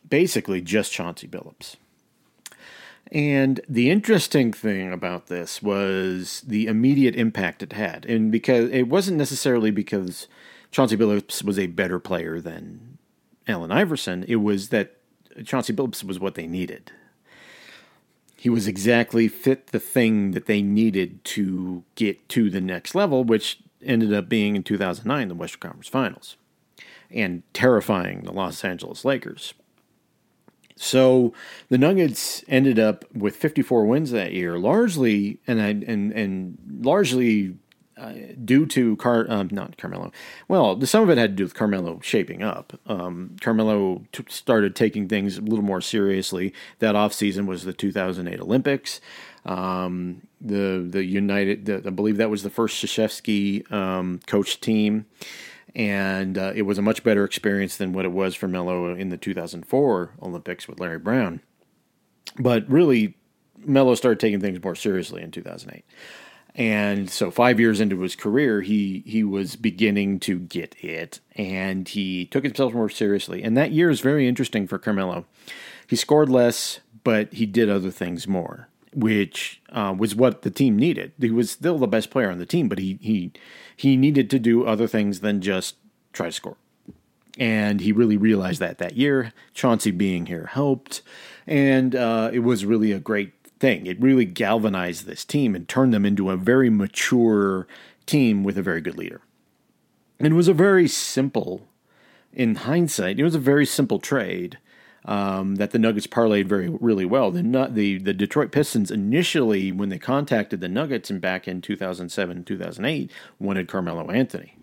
basically 0.07 0.61
just 0.61 0.91
Chauncey 0.91 1.27
Billups. 1.27 1.75
And 3.11 3.61
the 3.69 3.91
interesting 3.91 4.51
thing 4.51 4.91
about 4.91 5.27
this 5.27 5.61
was 5.61 6.41
the 6.45 6.67
immediate 6.67 7.15
impact 7.15 7.61
it 7.61 7.73
had. 7.73 8.05
And 8.05 8.31
because 8.31 8.69
it 8.71 8.83
wasn't 8.83 9.17
necessarily 9.17 9.71
because 9.71 10.27
Chauncey 10.71 10.97
Billups 10.97 11.43
was 11.43 11.59
a 11.59 11.67
better 11.67 11.99
player 11.99 12.41
than 12.41 12.97
Allen 13.47 13.71
Iverson, 13.71 14.25
it 14.27 14.37
was 14.37 14.69
that 14.69 14.97
Chauncey 15.43 15.73
Billups 15.73 16.03
was 16.03 16.19
what 16.19 16.35
they 16.35 16.47
needed. 16.47 16.91
He 18.35 18.49
was 18.49 18.67
exactly 18.67 19.27
fit 19.27 19.67
the 19.67 19.79
thing 19.79 20.31
that 20.31 20.45
they 20.45 20.61
needed 20.61 21.23
to 21.25 21.83
get 21.95 22.27
to 22.29 22.49
the 22.49 22.61
next 22.61 22.95
level, 22.95 23.23
which 23.23 23.59
ended 23.83 24.13
up 24.13 24.29
being 24.29 24.55
in 24.55 24.63
2009, 24.63 25.27
the 25.27 25.35
Western 25.35 25.59
Conference 25.59 25.87
Finals 25.87 26.37
and 27.15 27.43
terrifying 27.53 28.21
the 28.21 28.31
Los 28.31 28.63
Angeles 28.63 29.05
Lakers. 29.05 29.53
So 30.75 31.33
the 31.69 31.77
Nuggets 31.77 32.43
ended 32.47 32.77
up 32.77 33.05
with 33.13 33.35
54 33.35 33.85
wins 33.85 34.11
that 34.11 34.33
year, 34.33 34.59
largely 34.59 35.39
and 35.47 35.59
and 35.59 36.11
and 36.11 36.57
largely 36.81 37.55
uh, 37.97 38.11
due 38.43 38.65
to 38.65 38.97
Car 38.97 39.25
um, 39.29 39.47
not 39.51 39.77
Carmelo. 39.77 40.11
Well, 40.49 40.81
some 40.85 41.01
of 41.03 41.09
it 41.09 41.17
had 41.17 41.31
to 41.31 41.35
do 41.35 41.43
with 41.43 41.53
Carmelo 41.53 42.01
shaping 42.03 42.43
up. 42.43 42.77
Um, 42.87 43.37
Carmelo 43.39 44.03
t- 44.11 44.25
started 44.27 44.75
taking 44.75 45.07
things 45.07 45.37
a 45.37 45.41
little 45.41 45.63
more 45.63 45.79
seriously. 45.79 46.53
That 46.79 46.95
offseason 46.95 47.45
was 47.45 47.63
the 47.63 47.71
2008 47.71 48.41
Olympics. 48.41 48.99
Um, 49.45 50.27
the 50.41 50.85
the 50.85 51.05
United, 51.05 51.67
the, 51.67 51.83
I 51.85 51.89
believe 51.91 52.17
that 52.17 52.29
was 52.29 52.43
the 52.43 52.49
first 52.49 52.83
Krzyzewski 52.83 53.71
um, 53.71 54.19
coach 54.27 54.59
team 54.59 55.05
and 55.75 56.37
uh, 56.37 56.53
it 56.55 56.61
was 56.61 56.77
a 56.77 56.81
much 56.81 57.03
better 57.03 57.25
experience 57.25 57.75
than 57.77 57.91
what 57.91 58.05
it 58.05 58.11
was 58.11 58.33
for 58.33 58.47
Melo 58.47 58.95
in 58.95 59.09
the 59.09 59.17
2004 59.17 60.11
Olympics 60.21 60.67
with 60.67 60.79
Larry 60.79 60.99
Brown. 60.99 61.41
But 62.39 62.69
really, 62.69 63.17
Melo 63.57 63.95
started 63.95 64.19
taking 64.19 64.39
things 64.39 64.63
more 64.63 64.75
seriously 64.75 65.21
in 65.21 65.31
2008. 65.31 65.83
And 66.57 67.09
so, 67.09 67.31
five 67.31 67.59
years 67.59 67.81
into 67.81 67.99
his 67.99 68.15
career, 68.15 68.61
he 68.61 69.03
he 69.05 69.25
was 69.25 69.57
beginning 69.57 70.21
to 70.21 70.39
get 70.39 70.73
it, 70.81 71.19
and 71.35 71.87
he 71.87 72.25
took 72.27 72.45
himself 72.45 72.73
more 72.73 72.87
seriously. 72.87 73.43
And 73.43 73.57
that 73.57 73.73
year 73.73 73.89
is 73.89 73.99
very 73.99 74.25
interesting 74.25 74.65
for 74.65 74.77
Carmelo. 74.77 75.25
He 75.85 75.97
scored 75.97 76.29
less, 76.29 76.79
but 77.03 77.33
he 77.33 77.45
did 77.45 77.69
other 77.69 77.91
things 77.91 78.25
more, 78.25 78.69
which 78.95 79.61
uh, 79.71 79.93
was 79.97 80.15
what 80.15 80.41
the 80.41 80.49
team 80.49 80.77
needed. 80.77 81.11
He 81.19 81.29
was 81.29 81.51
still 81.51 81.77
the 81.77 81.87
best 81.87 82.09
player 82.09 82.31
on 82.31 82.39
the 82.39 82.45
team, 82.45 82.69
but 82.69 82.79
he 82.79 82.97
he 83.01 83.31
he 83.75 83.97
needed 83.97 84.29
to 84.29 84.39
do 84.39 84.65
other 84.65 84.87
things 84.87 85.19
than 85.19 85.41
just 85.41 85.75
try 86.13 86.27
to 86.27 86.31
score. 86.31 86.57
And 87.37 87.81
he 87.81 87.91
really 87.91 88.15
realized 88.15 88.61
that 88.61 88.77
that 88.77 88.95
year. 88.95 89.33
Chauncey 89.53 89.91
being 89.91 90.27
here 90.27 90.47
helped, 90.53 91.01
and 91.45 91.93
uh, 91.93 92.29
it 92.31 92.39
was 92.39 92.65
really 92.65 92.93
a 92.93 92.99
great 92.99 93.33
thing. 93.59 93.85
It 93.85 94.01
really 94.01 94.25
galvanized 94.25 95.05
this 95.05 95.25
team 95.25 95.55
and 95.55 95.67
turned 95.67 95.93
them 95.93 96.05
into 96.05 96.29
a 96.29 96.37
very 96.37 96.69
mature 96.69 97.67
team 98.05 98.43
with 98.43 98.57
a 98.57 98.63
very 98.63 98.81
good 98.81 98.97
leader. 98.97 99.21
And 100.19 100.27
it 100.31 100.35
was 100.35 100.47
a 100.47 100.53
very 100.53 100.87
simple, 100.87 101.67
in 102.31 102.55
hindsight, 102.55 103.19
it 103.19 103.23
was 103.23 103.35
a 103.35 103.39
very 103.39 103.65
simple 103.65 103.99
trade 103.99 104.57
um, 105.05 105.55
that 105.55 105.71
the 105.71 105.79
Nuggets 105.79 106.07
parlayed 106.07 106.45
very 106.45 106.69
really 106.69 107.05
well. 107.05 107.31
The, 107.31 107.69
the 107.71 107.97
the 107.97 108.13
Detroit 108.13 108.51
Pistons 108.51 108.91
initially, 108.91 109.71
when 109.71 109.89
they 109.89 109.99
contacted 109.99 110.61
the 110.61 110.67
Nuggets 110.67 111.09
and 111.09 111.21
back 111.21 111.47
in 111.47 111.61
2007 111.61 112.43
2008, 112.43 113.11
wanted 113.39 113.67
Carmelo 113.67 114.09
Anthony 114.09 114.57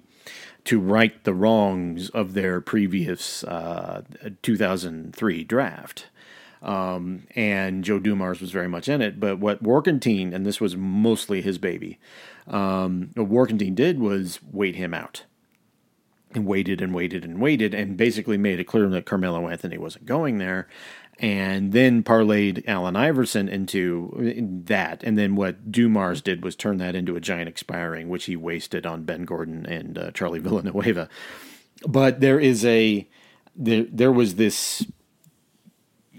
to 0.65 0.79
right 0.79 1.25
the 1.25 1.35
wrongs 1.35 2.09
of 2.11 2.35
their 2.35 2.61
previous 2.61 3.43
uh, 3.45 4.03
2003 4.43 5.45
draft. 5.45 6.07
Um, 6.61 7.25
and 7.35 7.83
Joe 7.83 7.99
Dumars 7.99 8.41
was 8.41 8.53
very 8.53 8.69
much 8.69 8.89
in 8.89 9.03
it. 9.03 9.19
But 9.19 9.41
what 9.41 9.65
Warkentien, 9.65 10.33
and 10.33 10.47
this 10.47 10.61
was 10.61 10.77
mostly 10.77 11.43
his 11.43 11.59
baby, 11.59 11.99
um, 12.47 13.11
what 13.15 13.29
Warkentien 13.29 13.75
did 13.75 13.99
was 13.99 14.39
wait 14.53 14.77
him 14.77 14.95
out 14.95 15.25
and 16.35 16.47
waited 16.47 16.81
and 16.81 16.95
waited 16.95 17.25
and 17.25 17.41
waited 17.41 17.75
and 17.75 17.97
basically 17.97 18.37
made 18.37 18.61
it 18.61 18.65
clear 18.65 18.89
that 18.89 19.07
Carmelo 19.07 19.49
Anthony 19.49 19.79
wasn't 19.79 20.07
going 20.07 20.39
there. 20.39 20.69
And 21.19 21.73
then 21.73 22.03
parlayed 22.03 22.65
Allen 22.67 22.97
Iverson 22.97 23.49
into 23.49 24.63
that. 24.67 25.05
And 25.05 25.17
then 25.17 25.37
what 25.37 25.71
Dumars 25.71 26.23
did 26.23 26.43
was 26.43 26.57
turn 26.57 26.79
that 26.79 26.97
into 26.97 27.17
a 27.17 27.21
giant 27.21 27.49
expiring, 27.49 28.09
which 28.09 28.25
he 28.25 28.35
wasted 28.35 28.87
on 28.87 29.05
Ben 29.05 29.25
Gordon 29.25 29.67
and 29.67 29.99
uh, 29.99 30.11
Charlie 30.13 30.39
Villanueva. 30.41 31.09
But 31.87 32.21
there 32.21 32.41
is 32.41 32.65
a, 32.65 33.09
there, 33.55 33.87
there 33.91 34.13
was 34.13 34.35
this 34.37 34.85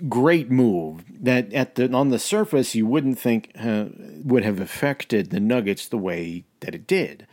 great 0.07 0.49
move 0.49 1.03
that 1.23 1.53
at 1.53 1.75
the 1.75 1.91
on 1.93 2.09
the 2.09 2.19
surface 2.19 2.75
you 2.75 2.85
wouldn't 2.85 3.17
think 3.17 3.51
uh, 3.57 3.85
would 4.23 4.43
have 4.43 4.59
affected 4.59 5.29
the 5.29 5.39
Nuggets 5.39 5.87
the 5.87 5.97
way 5.97 6.43
that 6.59 6.75
it 6.75 6.87
did. 6.87 7.27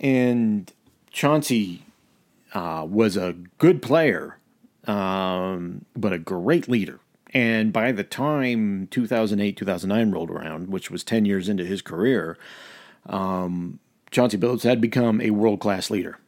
And 0.00 0.72
Chauncey 1.10 1.82
uh, 2.54 2.86
was 2.88 3.16
a 3.16 3.34
good 3.58 3.82
player, 3.82 4.38
um, 4.86 5.84
but 5.96 6.12
a 6.12 6.18
great 6.18 6.68
leader. 6.68 7.00
And 7.34 7.72
by 7.72 7.92
the 7.92 8.04
time 8.04 8.88
2008, 8.90 9.56
2009 9.56 10.10
rolled 10.12 10.30
around, 10.30 10.68
which 10.68 10.90
was 10.90 11.04
10 11.04 11.24
years 11.26 11.48
into 11.48 11.64
his 11.64 11.82
career, 11.82 12.38
um, 13.06 13.80
Chauncey 14.10 14.38
Billups 14.38 14.62
had 14.62 14.80
become 14.80 15.20
a 15.20 15.30
world 15.30 15.60
class 15.60 15.90
leader. 15.90 16.18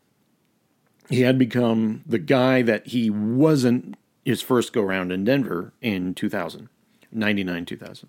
He 1.08 1.22
had 1.22 1.38
become 1.38 2.02
the 2.06 2.18
guy 2.18 2.62
that 2.62 2.88
he 2.88 3.10
wasn't 3.10 3.96
his 4.24 4.42
first 4.42 4.72
go 4.72 4.82
round 4.82 5.10
in 5.10 5.24
Denver 5.24 5.72
in 5.80 6.14
2000, 6.14 6.68
99, 7.10 7.64
2000. 7.64 8.08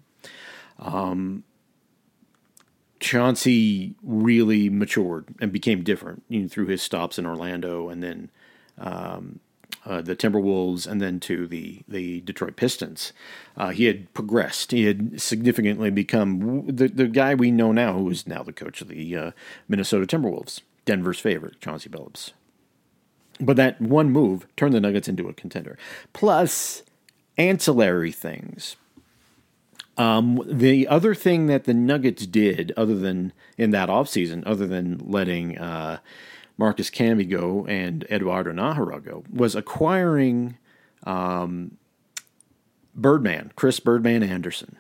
Um, 0.80 1.44
Chauncey 3.02 3.96
really 4.04 4.70
matured 4.70 5.26
and 5.42 5.52
became 5.52 5.84
different 5.84 6.24
you 6.30 6.42
know, 6.42 6.48
through 6.48 6.68
his 6.68 6.82
stops 6.82 7.20
in 7.20 7.26
Orlando 7.26 7.90
and 7.90 8.02
then 8.02 8.30
um, 8.78 9.40
uh, 9.86 10.02
the 10.02 10.16
Timberwolves 10.16 10.88
and 10.88 11.02
then 11.02 11.20
to 11.22 11.48
the, 11.48 11.82
the 11.88 12.22
Detroit 12.22 12.56
Pistons. 12.56 13.12
Uh, 13.58 13.70
he 13.70 13.86
had 13.86 14.14
progressed. 14.14 14.72
He 14.72 14.86
had 14.86 15.20
significantly 15.20 15.90
become 15.90 16.68
the, 16.68 16.88
the 16.88 17.08
guy 17.08 17.34
we 17.34 17.50
know 17.50 17.72
now, 17.72 17.94
who 17.94 18.10
is 18.10 18.28
now 18.28 18.44
the 18.44 18.54
coach 18.54 18.82
of 18.82 18.88
the 18.88 19.18
uh, 19.18 19.32
Minnesota 19.68 20.06
Timberwolves, 20.06 20.62
Denver's 20.86 21.20
favorite, 21.20 21.60
Chauncey 21.60 21.90
Billups. 21.90 22.32
But 23.40 23.58
that 23.58 23.82
one 23.82 24.12
move 24.12 24.46
turned 24.56 24.76
the 24.76 24.80
Nuggets 24.80 25.08
into 25.08 25.28
a 25.28 25.34
contender. 25.34 25.78
Plus, 26.14 26.84
ancillary 27.38 28.12
things. 28.12 28.76
Um, 29.98 30.42
the 30.46 30.88
other 30.88 31.14
thing 31.14 31.48
that 31.48 31.66
the 31.66 31.74
Nuggets 31.74 32.26
did, 32.26 32.72
other 32.78 32.96
than 32.98 33.34
in 33.58 33.72
that 33.72 33.90
offseason, 33.90 34.42
other 34.46 34.66
than 34.66 35.00
letting 35.04 35.58
uh, 35.58 36.00
Marcus 36.58 36.90
Camby 36.90 37.30
go 37.30 37.66
and 37.68 38.04
Eduardo 38.10 38.52
Najera 38.52 39.04
go, 39.04 39.24
was 39.32 39.56
acquiring 39.56 40.58
um, 41.06 41.78
Birdman, 42.96 43.52
Chris 43.56 43.80
Birdman 43.80 44.24
Andersen. 44.24 44.78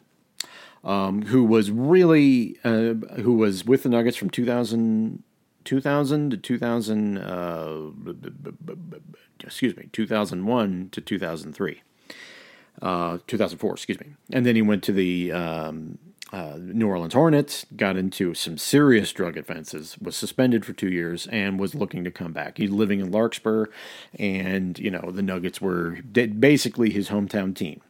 um, 0.83 1.23
who 1.23 1.43
was 1.43 1.71
really 1.71 2.57
uh, 2.63 2.93
who 3.21 3.35
was 3.35 3.65
with 3.65 3.83
the 3.83 3.89
Nuggets 3.89 4.17
from 4.17 4.29
2000, 4.29 5.23
2000 5.63 6.31
to 6.31 6.37
2000, 6.37 7.17
uh, 7.17 7.91
excuse 9.39 9.75
me, 9.77 9.89
2001 9.91 10.89
to 10.91 11.01
2003 11.01 11.81
uh, 12.81 13.19
2004, 13.27 13.73
excuse 13.73 13.99
me. 13.99 14.07
And 14.31 14.45
then 14.45 14.55
he 14.55 14.61
went 14.61 14.83
to 14.83 14.91
the 14.91 15.31
um, 15.31 15.97
uh, 16.33 16.57
New 16.59 16.87
Orleans 16.87 17.13
Hornets, 17.13 17.65
got 17.75 17.97
into 17.97 18.33
some 18.33 18.57
serious 18.57 19.11
drug 19.11 19.37
offenses, 19.37 19.97
was 19.99 20.15
suspended 20.15 20.65
for 20.65 20.73
two 20.73 20.89
years, 20.89 21.27
and 21.27 21.59
was 21.59 21.75
looking 21.75 22.03
to 22.03 22.11
come 22.11 22.31
back. 22.31 22.57
He's 22.57 22.71
living 22.71 22.99
in 22.99 23.11
Larkspur, 23.11 23.65
and 24.17 24.79
you 24.79 24.91
know 24.91 25.11
the 25.11 25.21
Nuggets 25.21 25.59
were 25.61 25.99
basically 26.01 26.89
his 26.89 27.09
hometown 27.09 27.55
team. 27.55 27.81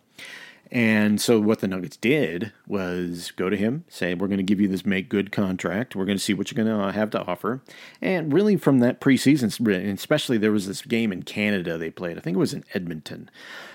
And 0.72 1.20
so 1.20 1.38
what 1.42 1.60
the 1.60 1.68
Nuggets 1.68 1.98
did 1.98 2.54
was 2.66 3.32
go 3.32 3.50
to 3.50 3.58
him, 3.58 3.84
say, 3.90 4.14
"We're 4.14 4.28
going 4.28 4.38
to 4.38 4.44
give 4.44 4.62
you 4.62 4.70
this 4.70 4.86
make 4.86 5.10
good 5.10 5.32
contract. 5.32 5.96
We're 5.96 6.06
going 6.06 6.18
to 6.18 6.24
see 6.24 6.34
what 6.34 6.50
you're 6.50 6.64
going 6.64 6.74
to 6.74 6.84
uh, 6.86 6.92
have 6.94 7.10
to 7.10 7.22
offer." 7.26 7.62
And 8.02 8.32
really, 8.32 8.56
from 8.56 8.80
that 8.80 9.02
preseason, 9.02 9.94
especially 9.94 10.38
there 10.38 10.54
was 10.54 10.68
this 10.68 10.82
game 10.82 11.12
in 11.12 11.24
Canada 11.24 11.78
they 11.78 11.90
played. 11.90 12.18
I 12.18 12.22
think 12.22 12.36
it 12.36 12.40
was 12.40 12.54
in 12.54 12.64
Edmonton 12.74 13.30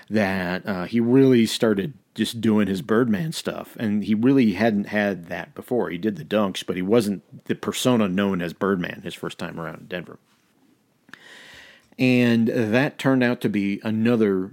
that 0.09 0.65
uh, 0.65 0.85
he 0.85 0.99
really 0.99 1.45
started 1.45 1.93
just 2.15 2.41
doing 2.41 2.67
his 2.67 2.81
Birdman 2.81 3.31
stuff, 3.31 3.75
and 3.79 4.03
he 4.03 4.15
really 4.15 4.53
hadn't 4.53 4.87
had 4.87 5.27
that 5.27 5.53
before. 5.53 5.91
He 5.91 5.99
did 5.99 6.15
the 6.15 6.25
dunks, 6.25 6.65
but 6.65 6.75
he 6.75 6.81
wasn't 6.81 7.45
the 7.45 7.53
persona 7.53 8.09
known 8.09 8.41
as 8.41 8.53
Birdman 8.53 9.01
his 9.03 9.13
first 9.13 9.37
time 9.37 9.59
around 9.59 9.81
in 9.81 9.87
Denver. 9.87 10.17
And 11.99 12.47
that 12.47 12.97
turned 12.97 13.23
out 13.23 13.39
to 13.41 13.49
be 13.49 13.81
another 13.83 14.51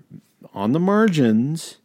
on 0.53 0.73
the 0.73 0.81
margins 0.81 1.79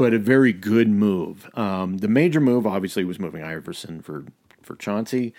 but 0.00 0.14
a 0.14 0.18
very 0.18 0.54
good 0.54 0.88
move. 0.88 1.50
Um, 1.58 1.98
the 1.98 2.08
major 2.08 2.40
move, 2.40 2.66
obviously, 2.66 3.04
was 3.04 3.20
moving 3.20 3.42
Iverson 3.42 4.00
for 4.00 4.24
for 4.62 4.74
Chauncey, 4.76 5.34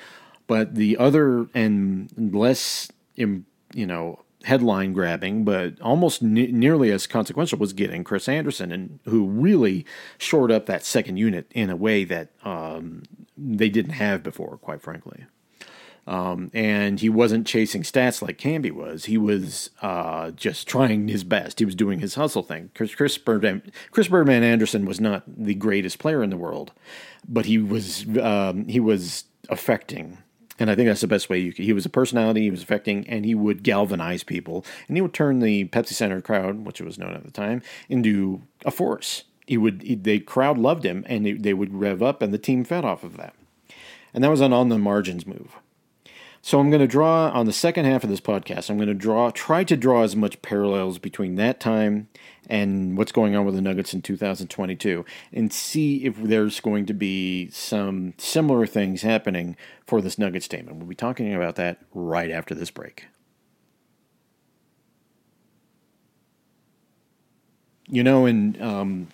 but 0.46 0.76
the 0.76 0.98
other 0.98 1.48
and 1.56 2.12
less, 2.32 2.92
you 3.16 3.44
know, 3.74 4.20
headline 4.44 4.94
grabbing, 4.94 5.44
but 5.44 5.82
almost 5.82 6.22
ne- 6.22 6.52
nearly 6.52 6.92
as 6.92 7.08
consequential 7.08 7.58
was 7.58 7.74
getting 7.74 8.04
Chris 8.04 8.30
Andersen, 8.30 8.72
and 8.72 9.00
who 9.06 9.26
really 9.26 9.84
shored 10.20 10.52
up 10.52 10.68
that 10.68 10.86
second 10.86 11.18
unit 11.18 11.52
in 11.56 11.72
a 11.72 11.76
way 11.76 12.04
that 12.04 12.30
um, 12.44 13.02
they 13.36 13.68
didn't 13.68 13.94
have 13.94 14.22
before, 14.22 14.58
quite 14.58 14.84
frankly. 14.84 15.26
Um, 16.12 16.52
and 16.54 17.00
he 17.00 17.08
wasn't 17.08 17.48
chasing 17.48 17.84
stats 17.84 18.22
like 18.22 18.38
Camby 18.38 18.70
was. 18.70 19.06
He 19.06 19.18
was 19.18 19.70
uh, 19.82 20.32
just 20.32 20.68
trying 20.68 21.08
his 21.08 21.24
best. 21.24 21.60
He 21.60 21.64
was 21.64 21.74
doing 21.74 22.00
his 22.00 22.16
hustle 22.16 22.44
thing. 22.44 22.70
Chris, 22.76 22.94
Chris, 22.94 23.18
Birdman, 23.18 23.72
Chris 23.92 24.10
Birdman 24.10 24.44
Andersen 24.44 24.86
was 24.86 25.00
not 25.00 25.24
the 25.26 25.56
greatest 25.56 26.00
player 26.00 26.22
in 26.22 26.30
the 26.30 26.36
world, 26.36 26.74
but 27.30 27.46
he 27.46 27.58
was 27.58 28.06
um, 28.20 28.68
he 28.68 28.82
was 28.82 29.24
affecting. 29.48 30.18
And 30.60 30.70
I 30.70 30.76
think 30.76 30.90
that's 30.90 31.00
the 31.00 31.08
best 31.08 31.30
way 31.30 31.40
you 31.40 31.54
could. 31.54 31.64
He 31.64 31.72
was 31.72 31.86
a 31.86 31.90
personality, 31.90 32.42
he 32.42 32.52
was 32.52 32.62
affecting, 32.62 33.08
and 33.08 33.24
he 33.24 33.34
would 33.34 33.64
galvanize 33.64 34.26
people. 34.26 34.66
And 34.90 34.98
he 34.98 35.02
would 35.02 35.14
turn 35.14 35.40
the 35.40 35.70
Pepsi 35.70 35.94
Center 35.94 36.20
crowd, 36.20 36.66
which 36.66 36.82
it 36.82 36.84
was 36.84 37.00
known 37.00 37.14
at 37.14 37.24
the 37.24 37.32
time, 37.32 37.62
into 37.88 38.42
a 38.66 38.70
force. 38.70 39.24
He 39.48 39.58
would, 39.58 39.82
he, 39.82 39.96
the 39.96 40.20
crowd 40.20 40.58
loved 40.58 40.86
him, 40.86 41.06
and 41.08 41.26
they, 41.26 41.32
they 41.32 41.54
would 41.54 41.74
rev 41.74 42.04
up, 42.04 42.22
and 42.22 42.34
the 42.34 42.38
team 42.38 42.66
fed 42.66 42.84
off 42.84 43.06
of 43.06 43.16
that. 43.16 43.34
And 44.14 44.26
that 44.26 44.30
was 44.30 44.42
an 44.42 44.52
on 44.52 44.68
the 44.68 44.78
margins 44.78 45.26
move. 45.26 45.56
So 46.44 46.60
I'm 46.60 46.72
going 46.72 46.82
to 46.82 46.88
draw 46.88 47.30
on 47.30 47.46
the 47.46 47.54
second 47.54 47.86
half 47.86 48.04
of 48.04 48.10
this 48.10 48.20
podcast. 48.20 48.70
I'm 48.70 48.78
going 48.78 48.88
to 48.88 48.96
draw, 48.96 49.30
try 49.30 49.64
to 49.64 49.78
draw 49.78 50.02
as 50.02 50.16
much 50.16 50.42
parallels 50.42 50.98
between 50.98 51.36
that 51.36 51.60
time 51.60 52.10
and 52.50 52.98
what's 52.98 53.12
going 53.12 53.36
on 53.36 53.46
with 53.46 53.54
the 53.54 53.62
Nuggets 53.62 53.94
in 53.94 54.02
2022, 54.02 55.06
and 55.32 55.54
see 55.54 56.04
if 56.04 56.18
there's 56.18 56.60
going 56.60 56.88
to 56.88 56.94
be 56.94 57.50
some 57.52 58.16
similar 58.18 58.66
things 58.66 59.04
happening 59.04 59.56
for 59.86 60.02
this 60.02 60.18
Nuggets 60.18 60.48
team. 60.48 60.68
And 60.68 60.78
we'll 60.78 60.88
be 60.88 60.96
talking 60.96 61.34
about 61.34 61.58
that 61.58 61.78
right 61.94 62.32
after 62.32 62.56
this 62.56 62.72
break. 62.72 63.06
You 67.88 68.04
know, 68.04 68.26
and 68.26 68.60
um, 68.60 69.08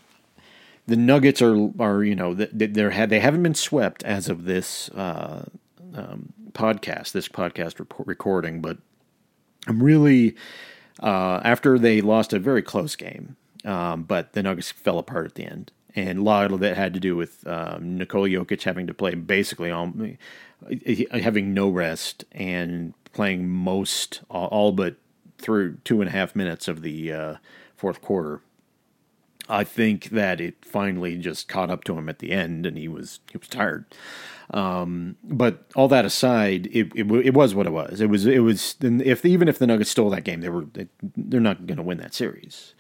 the 0.86 0.96
Nuggets 0.96 1.42
are 1.42 1.70
are 1.80 2.04
you 2.04 2.16
know 2.16 2.34
they 2.34 2.68
they 2.68 3.20
haven't 3.20 3.44
been 3.44 3.56
swept 3.56 4.04
as 4.04 4.30
of 4.30 4.46
this. 4.46 4.90
Uh, 4.90 5.46
um, 5.94 6.34
podcast, 6.58 7.12
this 7.12 7.28
podcast 7.28 7.80
report 7.80 8.08
recording, 8.08 8.62
but 8.62 8.78
I'm 9.68 9.82
really 9.82 10.36
uh, 11.02 11.40
after 11.44 11.78
they 11.78 12.02
lost 12.02 12.34
a 12.34 12.40
very 12.40 12.62
close 12.64 12.96
game, 12.96 13.36
um, 13.64 14.04
but 14.04 14.34
the 14.34 14.42
Nuggets 14.42 14.72
fell 14.72 14.98
apart 14.98 15.26
at 15.28 15.36
the 15.36 15.46
end. 15.46 15.72
and 15.96 16.20
a 16.20 16.22
lot 16.22 16.52
of 16.52 16.60
that 16.60 16.78
had 16.78 16.94
to 16.94 17.00
do 17.00 17.16
with 17.16 17.46
um, 17.48 17.98
Nikola 17.98 18.30
Jokic 18.30 18.64
having 18.64 18.88
to 18.88 18.94
play 18.94 19.16
basically 19.16 19.72
all, 19.72 19.92
having 21.12 21.54
no 21.54 21.70
rest 21.70 22.24
and 22.32 22.94
playing 23.14 23.50
most 23.50 24.22
all, 24.30 24.48
all 24.48 24.72
but 24.72 24.96
through 25.40 25.78
two 25.84 26.02
and 26.02 26.10
a 26.10 26.12
half 26.12 26.36
minutes 26.36 26.68
of 26.68 26.82
the 26.84 27.12
uh, 27.12 27.36
fourth 27.76 28.02
quarter. 28.02 28.42
I 29.50 29.64
think 29.64 30.10
that 30.10 30.42
it 30.42 30.66
finally 30.66 31.18
just 31.18 31.48
caught 31.48 31.70
up 31.70 31.84
to 31.86 31.98
him 31.98 32.10
at 32.10 32.20
the 32.20 32.32
end, 32.32 32.66
and 32.66 32.78
he 32.78 32.88
was 32.88 33.20
he 33.32 33.38
was 33.38 33.48
tired. 33.48 33.86
Um, 34.52 35.18
but 35.24 35.66
all 35.76 35.90
that 35.90 36.06
aside, 36.06 36.68
it, 36.68 36.92
it, 36.96 37.12
it 37.12 37.34
was 37.34 37.54
what 37.54 37.68
it 37.68 37.74
was. 37.74 38.00
It 38.00 38.10
was 38.10 38.26
it 38.26 38.40
was 38.40 38.76
if 38.82 39.26
even 39.26 39.48
if 39.48 39.60
the 39.60 39.68
Nuggets 39.68 39.90
stole 39.90 40.10
that 40.12 40.24
game, 40.24 40.42
they 40.42 40.50
were 40.50 40.66
they, 40.74 40.88
they're 41.16 41.40
not 41.40 41.66
going 41.66 41.78
to 41.78 41.84
win 41.84 41.98
that 41.98 42.14
series. 42.14 42.74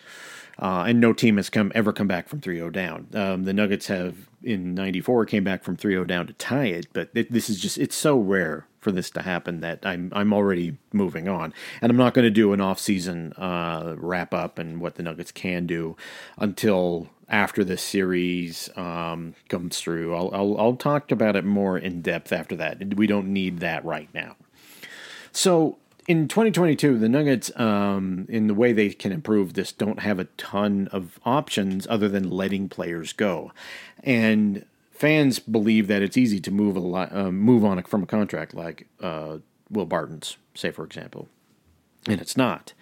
Uh, 0.59 0.85
and 0.87 0.99
no 0.99 1.13
team 1.13 1.37
has 1.37 1.51
come 1.51 1.71
ever 1.75 1.93
come 1.93 2.07
back 2.07 2.27
from 2.27 2.41
3-0 2.41 2.71
down. 2.71 3.07
Um, 3.13 3.43
the 3.43 3.53
Nuggets 3.53 3.87
have 3.87 4.27
in 4.41 4.73
'94 4.73 5.25
came 5.25 5.43
back 5.43 5.63
from 5.63 5.77
3-0 5.77 6.07
down 6.07 6.25
to 6.27 6.33
tie 6.33 6.65
it, 6.65 6.87
but 6.93 7.09
it, 7.13 7.31
this 7.31 7.49
is 7.49 7.59
just 7.59 7.77
it's 7.77 7.95
so 7.95 8.17
rare 8.17 8.65
for 8.87 8.93
this 8.93 9.09
to 9.09 9.21
happen 9.21 9.59
that 9.59 9.85
I'm 9.85 10.09
I'm 10.15 10.31
already 10.31 10.77
moving 10.93 11.27
on, 11.27 11.53
and 11.81 11.89
I'm 11.89 11.97
not 11.97 12.13
going 12.13 12.23
to 12.23 12.31
do 12.31 12.53
an 12.53 12.61
off 12.61 12.79
season 12.79 13.33
uh, 13.33 13.95
wrap 13.97 14.33
up 14.33 14.57
and 14.57 14.79
what 14.79 14.95
the 14.95 15.03
Nuggets 15.03 15.29
can 15.33 15.67
do 15.67 15.97
until 16.37 17.09
after 17.27 17.65
this 17.65 17.81
series 17.81 18.69
um, 18.77 19.35
comes 19.49 19.81
through. 19.81 20.15
I'll, 20.15 20.29
I'll 20.33 20.57
I'll 20.57 20.75
talk 20.77 21.11
about 21.11 21.35
it 21.35 21.43
more 21.43 21.77
in 21.77 22.01
depth 22.01 22.31
after 22.31 22.55
that. 22.55 22.95
We 22.95 23.07
don't 23.07 23.27
need 23.27 23.59
that 23.59 23.83
right 23.83 24.07
now. 24.13 24.37
So 25.33 25.77
in 26.07 26.29
2022, 26.29 26.97
the 26.97 27.09
Nuggets, 27.09 27.51
um, 27.59 28.25
in 28.29 28.47
the 28.47 28.53
way 28.53 28.71
they 28.71 28.91
can 28.91 29.11
improve 29.11 29.55
this, 29.55 29.73
don't 29.73 29.99
have 29.99 30.17
a 30.17 30.29
ton 30.37 30.87
of 30.93 31.19
options 31.25 31.85
other 31.89 32.07
than 32.07 32.29
letting 32.29 32.69
players 32.69 33.11
go, 33.11 33.51
and 34.01 34.65
fans 34.97 35.39
believe 35.39 35.87
that 35.87 36.01
it's 36.01 36.17
easy 36.17 36.39
to 36.39 36.51
move 36.51 36.75
a 36.75 36.79
lot, 36.79 37.15
uh, 37.15 37.31
move 37.31 37.63
on 37.63 37.81
from 37.83 38.03
a 38.03 38.07
contract 38.07 38.53
like 38.53 38.87
uh, 38.99 39.37
Will 39.69 39.85
Barton's, 39.85 40.37
say 40.55 40.71
for 40.71 40.83
example, 40.83 41.27
and 42.07 42.19
it's 42.19 42.35
not. 42.35 42.73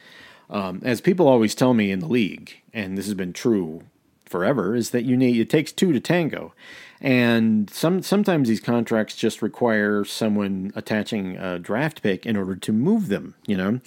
Um, 0.49 0.81
as 0.83 1.01
people 1.01 1.27
always 1.27 1.55
tell 1.55 1.73
me 1.73 1.91
in 1.91 1.99
the 1.99 2.07
league, 2.07 2.61
and 2.73 2.97
this 2.97 3.05
has 3.05 3.15
been 3.15 3.33
true 3.33 3.83
forever, 4.25 4.75
is 4.75 4.91
that 4.91 5.03
you 5.03 5.17
need 5.17 5.39
it 5.39 5.49
takes 5.49 5.71
two 5.71 5.91
to 5.91 5.99
tango, 5.99 6.53
and 7.01 7.69
some 7.69 8.01
sometimes 8.01 8.47
these 8.47 8.61
contracts 8.61 9.15
just 9.15 9.41
require 9.41 10.05
someone 10.05 10.71
attaching 10.75 11.35
a 11.37 11.59
draft 11.59 12.01
pick 12.01 12.25
in 12.25 12.37
order 12.37 12.55
to 12.55 12.71
move 12.71 13.07
them. 13.09 13.35
You 13.45 13.57
know, 13.57 13.79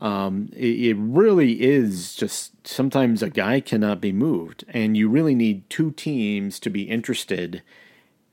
um, 0.00 0.48
it, 0.52 0.80
it, 0.80 0.96
really 0.98 1.62
is 1.62 2.14
just 2.14 2.66
sometimes 2.66 3.22
a 3.22 3.30
guy 3.30 3.60
cannot 3.60 4.00
be 4.00 4.12
moved, 4.12 4.64
and 4.68 4.96
you 4.96 5.08
really 5.08 5.34
need 5.34 5.68
two 5.70 5.92
teams 5.92 6.58
to 6.60 6.70
be 6.70 6.82
interested 6.82 7.62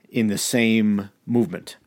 in 0.09 0.27
the 0.27 0.37
same 0.37 1.09
movement. 1.25 1.77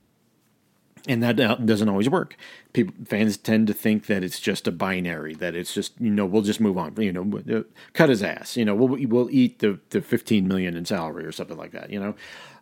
And 1.06 1.22
that 1.22 1.36
doesn't 1.36 1.88
always 1.88 2.08
work. 2.08 2.34
People, 2.72 2.94
fans 3.04 3.36
tend 3.36 3.66
to 3.66 3.74
think 3.74 4.06
that 4.06 4.24
it's 4.24 4.40
just 4.40 4.66
a 4.66 4.72
binary, 4.72 5.34
that 5.34 5.54
it's 5.54 5.74
just 5.74 5.92
you 6.00 6.08
know 6.08 6.24
we'll 6.24 6.40
just 6.40 6.60
move 6.60 6.78
on, 6.78 6.94
you 6.96 7.12
know, 7.12 7.42
uh, 7.54 7.64
cut 7.92 8.08
his 8.08 8.22
ass, 8.22 8.56
you 8.56 8.64
know, 8.64 8.74
we'll 8.74 8.96
we'll 9.08 9.28
eat 9.30 9.58
the 9.58 9.80
the 9.90 10.00
fifteen 10.00 10.48
million 10.48 10.76
in 10.76 10.86
salary 10.86 11.26
or 11.26 11.32
something 11.32 11.58
like 11.58 11.72
that, 11.72 11.90
you 11.90 12.00
know, 12.00 12.14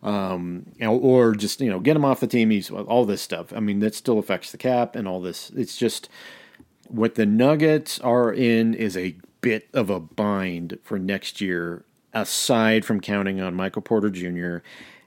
um, 0.07 0.65
or 0.81 1.35
just 1.35 1.61
you 1.61 1.69
know 1.69 1.79
get 1.79 1.95
him 1.95 2.03
off 2.03 2.19
the 2.19 2.27
team. 2.27 2.49
He's 2.49 2.69
all 2.69 3.05
this 3.05 3.21
stuff. 3.21 3.53
I 3.53 3.61
mean, 3.61 3.79
that 3.79 3.95
still 3.95 4.19
affects 4.19 4.51
the 4.51 4.57
cap 4.57 4.97
and 4.97 5.07
all 5.07 5.21
this. 5.21 5.49
It's 5.55 5.77
just 5.77 6.09
what 6.87 7.15
the 7.15 7.25
Nuggets 7.25 7.99
are 7.99 8.31
in 8.31 8.73
is 8.73 8.97
a 8.97 9.15
bit 9.41 9.67
of 9.73 9.89
a 9.89 9.99
bind 9.99 10.79
for 10.83 10.99
next 10.99 11.41
year, 11.41 11.85
aside 12.13 12.85
from 12.85 12.99
counting 12.99 13.41
on 13.41 13.55
Michael 13.55 13.81
Porter 13.81 14.09
Jr. 14.09 14.57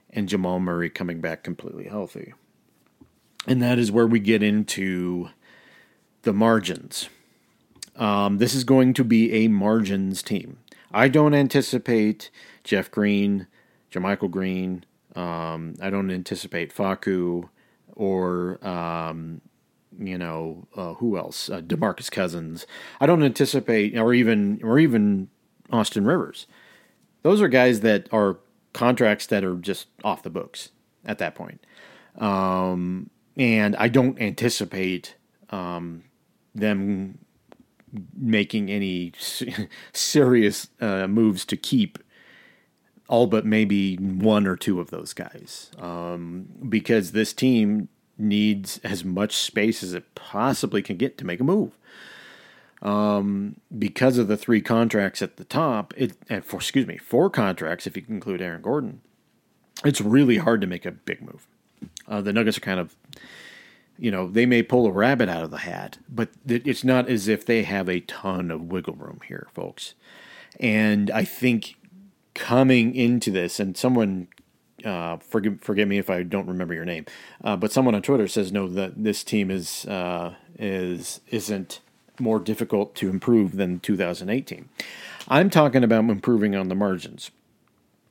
and 0.09 0.29
Jamal 0.29 0.59
Murray 0.59 0.89
coming 0.89 1.21
back 1.21 1.43
completely 1.43 1.85
healthy. 1.85 2.33
And 3.47 3.61
that 3.61 3.79
is 3.79 3.91
where 3.91 4.07
we 4.07 4.19
get 4.19 4.43
into 4.43 5.29
the 6.23 6.33
margins. 6.33 7.09
Um, 7.95 8.37
this 8.37 8.53
is 8.53 8.63
going 8.63 8.93
to 8.95 9.03
be 9.03 9.31
a 9.33 9.47
margins 9.47 10.21
team. 10.21 10.57
I 10.91 11.07
don't 11.07 11.33
anticipate 11.33 12.29
Jeff 12.63 12.91
Green, 12.91 13.47
JaMychal 13.91 14.29
Green. 14.29 14.83
Um, 15.15 15.75
I 15.81 15.89
don't 15.89 16.11
anticipate 16.11 16.75
Facu 16.75 17.49
or 17.95 18.65
um, 18.65 19.41
you 19.99 20.17
know, 20.17 20.67
uh, 20.75 20.93
who 20.95 21.17
else? 21.17 21.49
Uh, 21.49 21.61
DeMarcus 21.61 22.11
Cousins. 22.11 22.65
I 22.99 23.05
don't 23.05 23.23
anticipate, 23.23 23.97
or 23.97 24.13
even, 24.13 24.59
or 24.63 24.79
even 24.79 25.29
Austin 25.71 26.05
Rivers. 26.05 26.47
Those 27.23 27.41
are 27.41 27.47
guys 27.47 27.81
that 27.81 28.07
are 28.11 28.37
contracts 28.73 29.25
that 29.27 29.43
are 29.43 29.55
just 29.55 29.87
off 30.03 30.23
the 30.23 30.29
books 30.29 30.69
at 31.05 31.17
that 31.17 31.35
point. 31.35 31.65
Um, 32.17 33.09
and 33.37 33.75
I 33.75 33.87
don't 33.87 34.19
anticipate 34.21 35.15
um, 35.49 36.03
them 36.53 37.19
making 38.15 38.69
any 38.69 39.13
serious 39.93 40.67
uh, 40.81 41.07
moves 41.07 41.45
to 41.45 41.57
keep 41.57 41.99
all 43.09 43.27
but 43.27 43.45
maybe 43.45 43.95
one 43.95 44.45
or 44.45 44.57
two 44.57 44.81
of 44.81 44.89
those 44.89 45.13
guys 45.13 45.71
um, 45.79 46.47
because 46.67 47.11
this 47.11 47.31
team 47.33 47.87
needs 48.17 48.79
as 48.83 49.03
much 49.03 49.35
space 49.35 49.83
as 49.83 49.93
it 49.93 50.15
possibly 50.15 50.81
can 50.81 50.97
get 50.97 51.17
to 51.17 51.25
make 51.25 51.39
a 51.39 51.43
move. 51.43 51.77
Um, 52.81 53.55
because 53.77 54.17
of 54.17 54.27
the 54.27 54.37
three 54.37 54.61
contracts 54.61 55.21
at 55.21 55.37
the 55.37 55.43
top, 55.43 55.93
it 55.97 56.13
and 56.29 56.45
for 56.45 56.57
excuse 56.57 56.85
me, 56.85 56.97
four 56.97 57.29
contracts 57.29 57.87
if 57.87 57.97
you 57.97 58.03
include 58.07 58.41
Aaron 58.41 58.61
Gordon, 58.61 59.01
it's 59.83 60.01
really 60.01 60.37
hard 60.37 60.61
to 60.61 60.67
make 60.67 60.85
a 60.85 60.91
big 60.91 61.21
move. 61.21 61.47
Uh, 62.07 62.21
the 62.21 62.33
Nuggets 62.33 62.57
are 62.57 62.61
kind 62.61 62.79
of, 62.79 62.95
you 63.97 64.11
know, 64.11 64.27
they 64.27 64.45
may 64.45 64.61
pull 64.61 64.85
a 64.85 64.91
rabbit 64.91 65.29
out 65.29 65.43
of 65.43 65.51
the 65.51 65.59
hat, 65.59 65.97
but 66.07 66.29
it's 66.47 66.83
not 66.83 67.09
as 67.09 67.27
if 67.27 67.45
they 67.45 67.63
have 67.63 67.89
a 67.89 68.01
ton 68.01 68.51
of 68.51 68.71
wiggle 68.71 68.95
room 68.95 69.21
here, 69.27 69.47
folks. 69.53 69.95
And 70.59 71.11
I 71.11 71.23
think 71.23 71.75
coming 72.33 72.95
into 72.95 73.31
this, 73.31 73.59
and 73.59 73.75
someone 73.75 74.27
uh, 74.85 75.17
forgive 75.17 75.61
forgive 75.61 75.87
me 75.87 75.97
if 75.97 76.09
I 76.09 76.23
don't 76.23 76.47
remember 76.47 76.73
your 76.73 76.85
name, 76.85 77.05
uh, 77.43 77.55
but 77.55 77.71
someone 77.71 77.95
on 77.95 78.01
Twitter 78.01 78.27
says 78.27 78.51
no 78.51 78.67
that 78.67 79.03
this 79.03 79.23
team 79.23 79.49
is 79.49 79.85
uh, 79.85 80.35
is 80.59 81.21
isn't 81.29 81.79
more 82.19 82.39
difficult 82.39 82.95
to 82.95 83.09
improve 83.09 83.57
than 83.57 83.79
2018. 83.79 84.69
I'm 85.27 85.49
talking 85.49 85.83
about 85.83 86.05
improving 86.05 86.55
on 86.55 86.69
the 86.69 86.75
margins, 86.75 87.31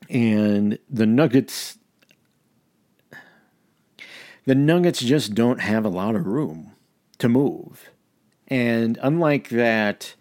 and 0.09 0.79
the 0.91 1.07
Nuggets. 1.07 1.79
The 4.45 4.55
Nuggets 4.55 5.01
just 5.01 5.35
don't 5.35 5.61
have 5.61 5.85
a 5.85 5.89
lot 5.89 6.15
of 6.15 6.27
room 6.27 6.73
to 7.19 7.29
move, 7.29 7.91
and 8.49 8.99
unlike 9.03 9.49
that 9.51 10.15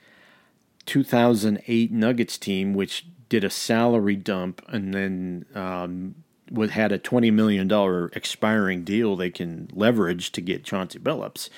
2008 0.85 1.91
Nuggets 1.91 2.37
team, 2.37 2.73
which 2.73 3.05
did 3.29 3.43
a 3.43 3.49
salary 3.49 4.15
dump 4.15 4.61
and 4.67 4.93
then 4.93 5.45
um, 5.55 6.15
with 6.51 6.71
had 6.71 6.91
a 6.91 6.97
twenty 6.97 7.31
million 7.31 7.67
dollar 7.67 8.09
expiring 8.13 8.83
deal 8.83 9.15
they 9.15 9.31
can 9.31 9.69
leverage 9.73 10.31
to 10.33 10.41
get 10.41 10.63
Chauncey 10.63 10.99
Billups. 10.99 11.49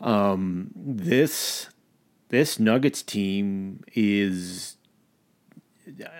Um, 0.00 0.70
this 0.74 1.68
this 2.28 2.58
Nuggets 2.58 3.02
team 3.02 3.84
is, 3.94 4.76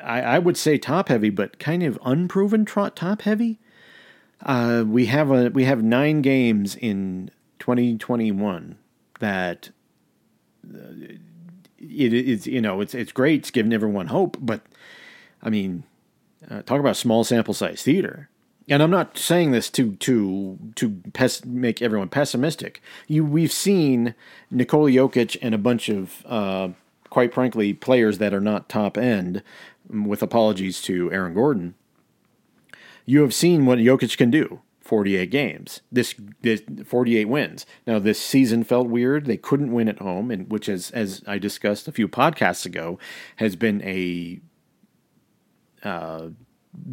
I, 0.03 0.21
I, 0.21 0.39
would 0.39 0.57
say 0.57 0.79
top 0.79 1.09
heavy, 1.09 1.31
but 1.31 1.59
kind 1.59 1.83
of 1.83 1.99
unproven 2.05 2.65
top 2.67 3.23
heavy. 3.23 3.59
Uh, 4.41 4.85
we 4.87 5.07
have 5.07 5.31
a 5.31 5.49
we 5.51 5.65
have 5.65 5.83
nine 5.83 6.23
games 6.23 6.77
in 6.77 7.31
2021 7.59 8.79
that 9.21 9.71
uh, 10.73 10.79
it 11.79 12.13
is 12.13 12.47
you 12.47 12.61
know 12.61 12.81
it's 12.81 12.95
it's 12.95 13.13
great. 13.13 13.41
It's 13.41 13.51
giving 13.51 13.73
everyone 13.73 14.09
hope, 14.09 14.37
but 14.41 14.61
I 15.43 15.51
mean 15.51 15.85
uh, 16.51 16.63
talk 16.63 16.81
about 16.81 16.97
small 16.97 17.25
sample 17.25 17.55
size 17.55 17.83
theater. 17.83 18.29
And 18.69 18.83
I'm 18.83 18.91
not 18.91 19.19
saying 19.19 19.51
this 19.51 19.69
to 19.71 19.97
to 19.97 20.59
to 20.77 21.03
pes- 21.13 21.45
make 21.45 21.83
everyone 21.83 22.09
pessimistic. 22.09 22.81
You 23.07 23.25
we've 23.25 23.53
seen 23.53 24.15
Nikola 24.51 24.91
Jokic 24.91 25.37
and 25.43 25.55
a 25.55 25.59
bunch 25.59 25.89
of 25.89 26.25
uh, 26.27 26.71
quite 27.11 27.35
frankly 27.35 27.75
players 27.75 28.19
that 28.19 28.33
are 28.33 28.41
not 28.41 28.69
top 28.69 28.97
end. 28.97 29.43
With 29.91 30.23
apologies 30.23 30.81
to 30.83 31.13
Aaron 31.13 31.35
Gordon, 31.35 31.75
you 33.05 33.21
have 33.21 33.35
seen 33.35 33.67
what 33.67 33.79
Jokic 33.79 34.17
can 34.17 34.31
do. 34.31 34.61
48 34.85 35.31
games. 35.31 35.81
This, 35.91 36.15
this 36.43 36.63
48 36.85 37.25
wins. 37.25 37.65
Now 37.87 37.99
this 37.99 38.21
season 38.21 38.65
felt 38.65 38.89
weird. 38.89 39.25
They 39.25 39.39
couldn't 39.39 39.73
win 39.73 39.89
at 39.89 39.99
home, 39.99 40.31
and 40.31 40.51
which 40.51 40.69
is 40.69 40.91
as 40.91 41.23
I 41.27 41.39
discussed 41.39 41.89
a 41.89 41.93
few 41.93 42.07
podcasts 42.07 42.67
ago 42.67 42.99
has 43.37 43.57
been 43.57 43.83
a 43.83 44.41
uh, 45.85 46.29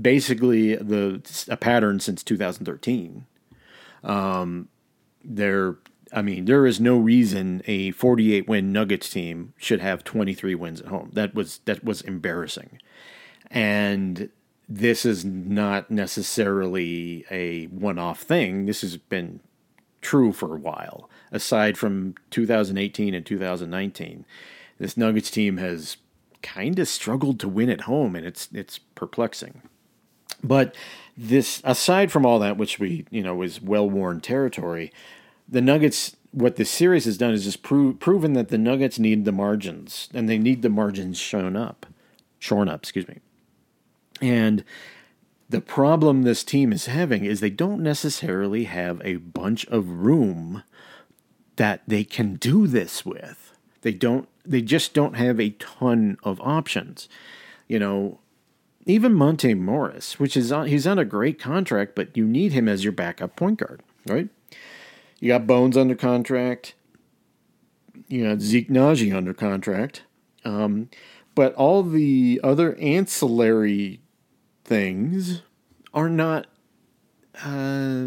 basically 0.02 0.76
the 0.76 1.22
a 1.50 1.58
pattern 1.58 2.00
since 2.00 2.24
2013. 2.24 3.26
Um, 4.04 4.68
there, 5.24 5.78
I 6.14 6.22
mean, 6.22 6.46
there 6.46 6.66
is 6.66 6.80
no 6.80 6.98
reason 6.98 7.62
a 7.66 7.92
48 7.92 8.48
win 8.48 8.72
Nuggets 8.72 9.10
team 9.10 9.54
should 9.58 9.80
have 9.80 10.04
23 10.04 10.56
wins 10.56 10.82
at 10.82 10.88
home. 10.88 11.12
That 11.14 11.34
was 11.34 11.60
that 11.66 11.84
was 11.84 12.02
embarrassing. 12.02 12.80
And 13.50 14.30
this 14.68 15.06
is 15.06 15.26
not 15.26 15.92
necessarily 15.92 17.26
a 17.30 17.66
one 17.66 18.00
off 18.00 18.22
thing. 18.22 18.66
This 18.66 18.82
has 18.82 18.98
been 18.98 19.42
true 20.02 20.32
for 20.32 20.56
a 20.56 20.60
while, 20.60 21.10
aside 21.32 21.78
from 21.78 22.16
2018 22.32 23.14
and 23.14 23.26
2019. 23.26 24.26
This 24.80 24.98
Nuggets 24.98 25.30
team 25.30 25.58
has 25.58 25.98
kind 26.42 26.80
of 26.80 26.88
struggled 26.88 27.40
to 27.40 27.48
win 27.48 27.70
at 27.70 27.82
home, 27.82 28.16
and 28.16 28.26
it's 28.26 28.50
it's 28.54 28.78
perplexing. 28.78 29.62
But 30.44 30.76
this, 31.16 31.62
aside 31.64 32.12
from 32.12 32.26
all 32.26 32.40
that, 32.40 32.58
which 32.58 32.80
we 32.80 33.06
you 33.10 33.24
know 33.24 33.42
is 33.42 33.62
well 33.62 33.90
worn 33.90 34.22
territory, 34.22 34.92
the 35.48 35.62
Nuggets. 35.62 36.16
What 36.34 36.56
this 36.56 36.72
series 36.72 37.04
has 37.04 37.18
done 37.18 37.34
is 37.34 37.44
just 37.44 37.62
pro- 37.62 37.92
proven 37.92 38.32
that 38.34 38.48
the 38.48 38.58
Nuggets 38.58 38.98
need 38.98 39.26
the 39.26 39.34
margins, 39.34 40.08
and 40.14 40.30
they 40.30 40.38
need 40.38 40.62
the 40.62 40.70
margins 40.70 41.18
shown 41.18 41.58
up, 41.58 41.86
shorn 42.40 42.70
up. 42.70 42.84
Excuse 42.84 43.06
me. 43.06 43.20
And 44.22 44.64
the 45.50 45.60
problem 45.60 46.22
this 46.22 46.46
team 46.46 46.72
is 46.72 46.86
having 46.86 47.26
is 47.26 47.42
they 47.42 47.50
don't 47.50 47.84
necessarily 47.84 48.64
have 48.64 49.02
a 49.04 49.18
bunch 49.18 49.66
of 49.68 49.90
room 49.90 50.64
that 51.58 51.82
they 51.86 52.06
can 52.06 52.36
do 52.36 52.68
this 52.68 53.06
with. 53.06 53.54
They 53.82 53.92
don't 53.92 54.30
they 54.46 54.62
just 54.62 54.94
don't 54.94 55.16
have 55.16 55.40
a 55.40 55.52
ton 55.52 56.18
of 56.24 56.40
options. 56.42 57.08
You 57.68 57.80
know, 57.80 58.20
even 58.86 59.14
Monte 59.14 59.54
Morris, 59.54 60.20
which 60.20 60.36
is 60.36 60.52
on 60.52 60.68
he's 60.68 60.88
on 60.88 61.00
a 61.00 61.06
great 61.06 61.40
contract, 61.40 61.96
but 61.96 62.16
you 62.18 62.26
need 62.26 62.54
him 62.54 62.68
as 62.68 62.84
your 62.84 62.94
backup 62.94 63.36
point 63.36 63.60
guard, 63.60 63.82
right? 64.08 64.30
You 65.20 65.28
got 65.28 65.48
Bones 65.48 65.78
under 65.78 65.96
contract. 65.96 66.74
You 68.08 68.24
got 68.26 68.42
Zeke 68.42 68.70
Nnaji 68.70 69.16
under 69.16 69.34
contract. 69.34 70.04
Um, 70.44 70.90
but 71.36 71.54
all 71.54 71.84
the 71.84 72.42
other 72.44 72.76
ancillary 72.78 74.02
things 74.64 75.44
are 75.94 76.10
not. 76.10 76.48
Uh, 77.44 78.06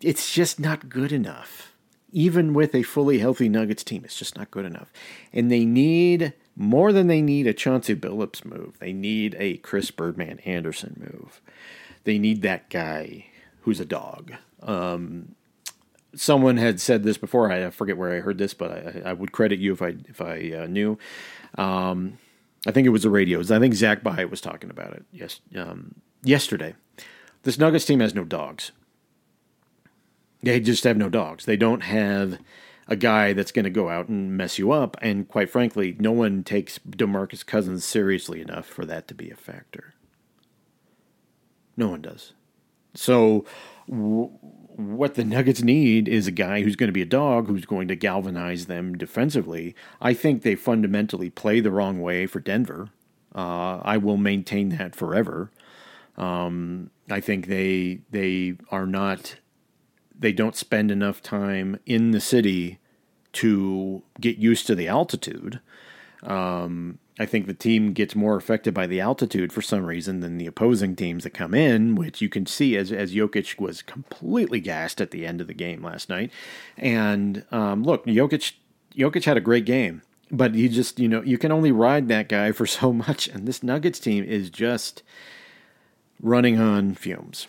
it's 0.00 0.32
just 0.32 0.58
not 0.58 0.88
good 0.88 1.12
enough. 1.12 1.69
Even 2.12 2.54
with 2.54 2.74
a 2.74 2.82
fully 2.82 3.18
healthy 3.18 3.48
Nuggets 3.48 3.84
team, 3.84 4.02
it's 4.04 4.18
just 4.18 4.36
not 4.36 4.50
good 4.50 4.64
enough. 4.64 4.92
And 5.32 5.50
they 5.50 5.64
need 5.64 6.32
more 6.56 6.92
than 6.92 7.06
they 7.06 7.22
need 7.22 7.46
a 7.46 7.54
Chauncey 7.54 7.94
Billups 7.94 8.44
move. 8.44 8.78
They 8.78 8.92
need 8.92 9.36
a 9.38 9.58
Chris 9.58 9.90
Birdman 9.90 10.40
Andersen 10.40 10.96
move. 10.98 11.40
They 12.04 12.18
need 12.18 12.42
that 12.42 12.68
guy 12.68 13.26
who's 13.62 13.80
a 13.80 13.84
dog. 13.84 14.32
Um, 14.62 15.34
someone 16.14 16.56
had 16.56 16.80
said 16.80 17.02
this 17.02 17.18
before. 17.18 17.50
I 17.50 17.70
forget 17.70 17.96
where 17.96 18.14
I 18.14 18.20
heard 18.20 18.38
this, 18.38 18.54
but 18.54 18.70
I, 18.70 19.10
I 19.10 19.12
would 19.12 19.32
credit 19.32 19.58
you 19.58 19.72
if 19.72 19.82
I 19.82 19.94
if 20.08 20.20
I 20.20 20.52
uh, 20.62 20.66
knew. 20.66 20.98
Um, 21.56 22.18
I 22.66 22.72
think 22.72 22.86
it 22.86 22.90
was 22.90 23.04
the 23.04 23.10
radios. 23.10 23.50
I 23.50 23.58
think 23.58 23.74
Zach 23.74 24.02
By 24.02 24.24
was 24.24 24.40
talking 24.40 24.70
about 24.70 24.92
it 24.92 25.04
yes 25.12 25.40
um, 25.56 25.96
yesterday. 26.22 26.74
This 27.42 27.58
Nuggets 27.58 27.86
team 27.86 28.00
has 28.00 28.14
no 28.14 28.24
dogs. 28.24 28.72
They 30.42 30.60
just 30.60 30.84
have 30.84 30.96
no 30.96 31.08
dogs. 31.08 31.44
They 31.44 31.56
don't 31.56 31.82
have 31.82 32.38
a 32.88 32.96
guy 32.96 33.32
that's 33.32 33.52
going 33.52 33.64
to 33.64 33.70
go 33.70 33.88
out 33.88 34.08
and 34.08 34.36
mess 34.36 34.58
you 34.58 34.72
up. 34.72 34.96
And 35.00 35.28
quite 35.28 35.48
frankly, 35.48 35.96
no 35.98 36.12
one 36.12 36.42
takes 36.42 36.78
DeMarcus 36.78 37.46
Cousins 37.46 37.84
seriously 37.84 38.40
enough 38.40 38.66
for 38.66 38.84
that 38.86 39.06
to 39.08 39.14
be 39.14 39.30
a 39.30 39.36
factor. 39.36 39.94
No 41.76 41.88
one 41.88 42.02
does. 42.02 42.32
So, 42.94 43.44
w- 43.88 44.30
what 44.76 45.14
the 45.14 45.24
Nuggets 45.24 45.62
need 45.62 46.08
is 46.08 46.26
a 46.26 46.32
guy 46.32 46.62
who's 46.62 46.76
going 46.76 46.88
to 46.88 46.92
be 46.92 47.02
a 47.02 47.06
dog 47.06 47.46
who's 47.46 47.64
going 47.64 47.86
to 47.88 47.96
galvanize 47.96 48.66
them 48.66 48.96
defensively. 48.96 49.74
I 50.00 50.14
think 50.14 50.42
they 50.42 50.54
fundamentally 50.54 51.30
play 51.30 51.60
the 51.60 51.70
wrong 51.70 52.00
way 52.00 52.26
for 52.26 52.40
Denver. 52.40 52.88
Uh, 53.34 53.78
I 53.82 53.98
will 53.98 54.16
maintain 54.16 54.70
that 54.70 54.96
forever. 54.96 55.50
Um, 56.16 56.90
I 57.08 57.20
think 57.20 57.46
they 57.46 58.00
they 58.10 58.56
are 58.70 58.86
not 58.86 59.36
they 60.20 60.32
don't 60.32 60.54
spend 60.54 60.90
enough 60.90 61.22
time 61.22 61.80
in 61.86 62.10
the 62.12 62.20
city 62.20 62.78
to 63.32 64.02
get 64.20 64.36
used 64.36 64.66
to 64.66 64.74
the 64.74 64.86
altitude. 64.86 65.60
Um, 66.22 66.98
I 67.18 67.26
think 67.26 67.46
the 67.46 67.54
team 67.54 67.92
gets 67.92 68.14
more 68.14 68.36
affected 68.36 68.74
by 68.74 68.86
the 68.86 69.00
altitude 69.00 69.52
for 69.52 69.62
some 69.62 69.84
reason 69.84 70.20
than 70.20 70.38
the 70.38 70.46
opposing 70.46 70.94
teams 70.94 71.24
that 71.24 71.30
come 71.30 71.54
in, 71.54 71.94
which 71.94 72.20
you 72.20 72.28
can 72.28 72.46
see 72.46 72.76
as 72.76 72.92
as 72.92 73.14
Jokic 73.14 73.58
was 73.58 73.82
completely 73.82 74.60
gassed 74.60 75.00
at 75.00 75.10
the 75.10 75.26
end 75.26 75.40
of 75.40 75.46
the 75.46 75.54
game 75.54 75.82
last 75.82 76.08
night. 76.08 76.30
And 76.76 77.44
um, 77.50 77.82
look, 77.82 78.04
Jokic 78.06 78.52
Jokic 78.96 79.24
had 79.24 79.36
a 79.36 79.42
great 79.42 79.64
game, 79.64 80.02
but 80.30 80.54
you 80.54 80.68
just 80.68 80.98
you 80.98 81.08
know 81.08 81.22
you 81.22 81.38
can 81.38 81.52
only 81.52 81.72
ride 81.72 82.08
that 82.08 82.28
guy 82.28 82.52
for 82.52 82.66
so 82.78 82.92
much, 82.92 83.28
and 83.28 83.48
this 83.48 83.62
Nuggets 83.62 83.98
team 83.98 84.24
is 84.24 84.50
just 84.50 85.02
running 86.22 86.58
on 86.58 86.94
fumes 86.94 87.46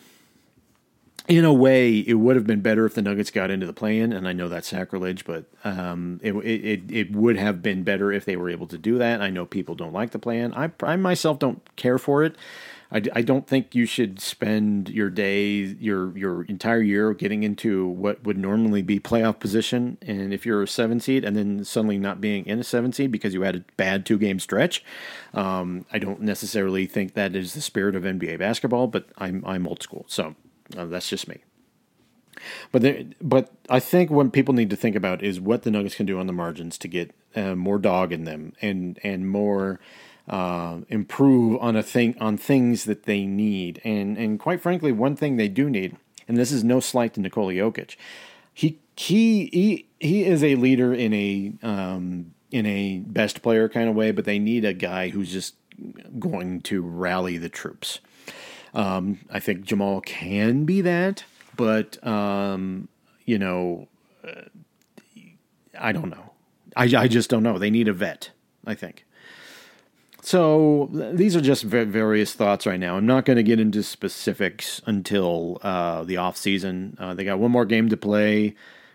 in 1.28 1.44
a 1.44 1.52
way, 1.52 1.98
it 1.98 2.14
would 2.14 2.36
have 2.36 2.46
been 2.46 2.60
better 2.60 2.84
if 2.84 2.94
the 2.94 3.02
Nuggets 3.02 3.30
got 3.30 3.50
into 3.50 3.66
the 3.66 3.72
play-in, 3.72 4.12
and 4.12 4.26
I 4.26 4.32
know 4.32 4.48
that's 4.48 4.68
sacrilege, 4.68 5.24
but 5.24 5.44
um, 5.64 6.20
it, 6.22 6.34
it 6.34 6.90
it 6.90 7.12
would 7.12 7.36
have 7.36 7.62
been 7.62 7.84
better 7.84 8.10
if 8.12 8.24
they 8.24 8.36
were 8.36 8.50
able 8.50 8.66
to 8.66 8.78
do 8.78 8.98
that. 8.98 9.20
I 9.20 9.30
know 9.30 9.46
people 9.46 9.74
don't 9.74 9.92
like 9.92 10.10
the 10.10 10.18
play-in. 10.18 10.52
I, 10.54 10.72
I 10.82 10.96
myself 10.96 11.38
don't 11.38 11.62
care 11.76 11.98
for 11.98 12.24
it. 12.24 12.36
I, 12.90 13.02
I 13.14 13.22
don't 13.22 13.46
think 13.46 13.74
you 13.74 13.86
should 13.86 14.20
spend 14.20 14.90
your 14.90 15.08
day, 15.08 15.48
your 15.80 16.16
your 16.16 16.42
entire 16.44 16.82
year 16.82 17.14
getting 17.14 17.44
into 17.44 17.86
what 17.86 18.22
would 18.24 18.36
normally 18.36 18.82
be 18.82 19.00
playoff 19.00 19.38
position, 19.38 19.98
and 20.02 20.34
if 20.34 20.44
you're 20.44 20.62
a 20.62 20.68
seven 20.68 21.00
seed 21.00 21.24
and 21.24 21.36
then 21.36 21.64
suddenly 21.64 21.98
not 21.98 22.20
being 22.20 22.44
in 22.46 22.58
a 22.58 22.64
seven 22.64 22.92
seed 22.92 23.10
because 23.12 23.32
you 23.32 23.42
had 23.42 23.56
a 23.56 23.64
bad 23.76 24.04
two 24.04 24.18
game 24.18 24.38
stretch, 24.38 24.84
um, 25.34 25.86
I 25.92 25.98
don't 25.98 26.20
necessarily 26.20 26.86
think 26.86 27.14
that 27.14 27.34
is 27.36 27.54
the 27.54 27.60
spirit 27.60 27.94
of 27.94 28.02
NBA 28.02 28.38
basketball. 28.38 28.88
But 28.88 29.06
I'm 29.16 29.42
I'm 29.46 29.66
old 29.66 29.82
school, 29.82 30.04
so 30.08 30.34
uh, 30.76 30.86
that's 30.86 31.08
just 31.08 31.28
me. 31.28 31.42
But 32.72 32.82
there, 32.82 33.04
but 33.20 33.52
I 33.68 33.78
think 33.78 34.10
what 34.10 34.32
people 34.32 34.54
need 34.54 34.70
to 34.70 34.76
think 34.76 34.96
about 34.96 35.22
is 35.22 35.40
what 35.40 35.62
the 35.62 35.70
Nuggets 35.70 35.94
can 35.94 36.06
do 36.06 36.18
on 36.18 36.26
the 36.26 36.32
margins 36.32 36.78
to 36.78 36.88
get 36.88 37.14
uh, 37.36 37.54
more 37.54 37.78
dog 37.78 38.12
in 38.12 38.24
them 38.24 38.54
and 38.60 38.98
and 39.02 39.28
more 39.28 39.80
uh, 40.28 40.78
improve 40.88 41.60
on 41.60 41.76
a 41.76 41.82
thing 41.82 42.16
on 42.20 42.36
things 42.36 42.84
that 42.84 43.04
they 43.04 43.26
need. 43.26 43.80
And 43.84 44.16
and 44.16 44.38
quite 44.38 44.60
frankly, 44.60 44.92
one 44.92 45.16
thing 45.16 45.36
they 45.36 45.48
do 45.48 45.68
need, 45.70 45.96
and 46.26 46.36
this 46.36 46.52
is 46.52 46.64
no 46.64 46.80
slight 46.80 47.14
to 47.14 47.20
Nikola 47.20 47.52
Jokic, 47.52 47.96
he 48.52 48.78
he 48.96 49.46
he 49.52 49.86
he 50.00 50.24
is 50.24 50.42
a 50.42 50.56
leader 50.56 50.92
in 50.92 51.12
a 51.12 51.52
um, 51.62 52.34
in 52.50 52.66
a 52.66 52.98
best 53.06 53.42
player 53.42 53.68
kind 53.68 53.88
of 53.88 53.94
way, 53.94 54.10
but 54.10 54.24
they 54.24 54.38
need 54.38 54.64
a 54.64 54.74
guy 54.74 55.08
who's 55.10 55.32
just 55.32 55.54
going 56.18 56.60
to 56.62 56.82
rally 56.82 57.38
the 57.38 57.48
troops. 57.48 58.00
Um, 58.74 59.20
I 59.30 59.40
think 59.40 59.64
Jamal 59.64 60.00
can 60.00 60.64
be 60.64 60.80
that, 60.80 61.24
but 61.56 62.04
um, 62.06 62.88
you 63.26 63.38
know, 63.38 63.88
uh, 64.26 64.42
I 65.78 65.92
don't 65.92 66.10
know. 66.10 66.30
I, 66.76 66.84
I 66.96 67.08
just 67.08 67.28
don't 67.28 67.42
know. 67.42 67.58
They 67.58 67.70
need 67.70 67.88
a 67.88 67.92
vet. 67.92 68.30
I 68.66 68.74
think. 68.74 69.04
So 70.24 70.88
these 70.92 71.34
are 71.34 71.40
just 71.40 71.64
various 71.64 72.32
thoughts 72.32 72.64
right 72.64 72.78
now. 72.78 72.96
I'm 72.96 73.06
not 73.06 73.24
going 73.24 73.38
to 73.38 73.42
get 73.42 73.58
into 73.58 73.82
specifics 73.82 74.80
until 74.86 75.58
uh, 75.62 76.04
the 76.04 76.16
off 76.16 76.36
season. 76.36 76.96
Uh, 76.98 77.12
they 77.12 77.24
got 77.24 77.40
one 77.40 77.50
more 77.50 77.64
game 77.64 77.88
to 77.88 77.96
play. 77.96 78.54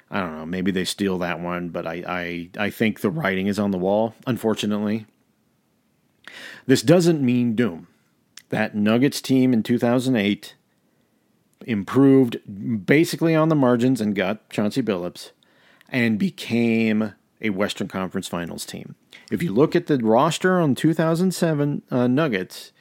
I 0.09 0.21
don't 0.21 0.37
know. 0.37 0.45
Maybe 0.45 0.71
they 0.71 0.85
steal 0.85 1.17
that 1.17 1.41
one, 1.41 1.67
but 1.67 1.85
I, 1.85 2.03
I 2.07 2.49
I 2.57 2.69
think 2.69 3.01
the 3.01 3.09
writing 3.09 3.47
is 3.47 3.59
on 3.59 3.71
the 3.71 3.77
wall. 3.77 4.15
Unfortunately, 4.25 5.05
this 6.65 6.81
doesn't 6.81 7.21
mean 7.21 7.55
doom 7.55 7.87
that 8.49 8.75
Nuggets 8.75 9.21
team 9.21 9.53
in 9.53 9.63
2008 9.63 10.55
improved 11.65 12.37
basically 12.85 13.35
on 13.35 13.49
the 13.49 13.55
margins 13.55 13.99
and 13.99 14.15
got 14.15 14.49
Chauncey 14.49 14.81
Billups 14.81 15.31
and 15.89 16.19
became 16.19 17.13
a 17.41 17.49
Western 17.49 17.87
Conference 17.87 18.27
Finals 18.27 18.65
team. 18.65 18.95
If 19.31 19.43
you 19.43 19.53
look 19.53 19.75
at 19.75 19.87
the 19.87 19.97
roster 19.97 20.59
on 20.59 20.75
2007 20.75 21.81
uh, 21.91 22.07
Nuggets, 22.07 22.71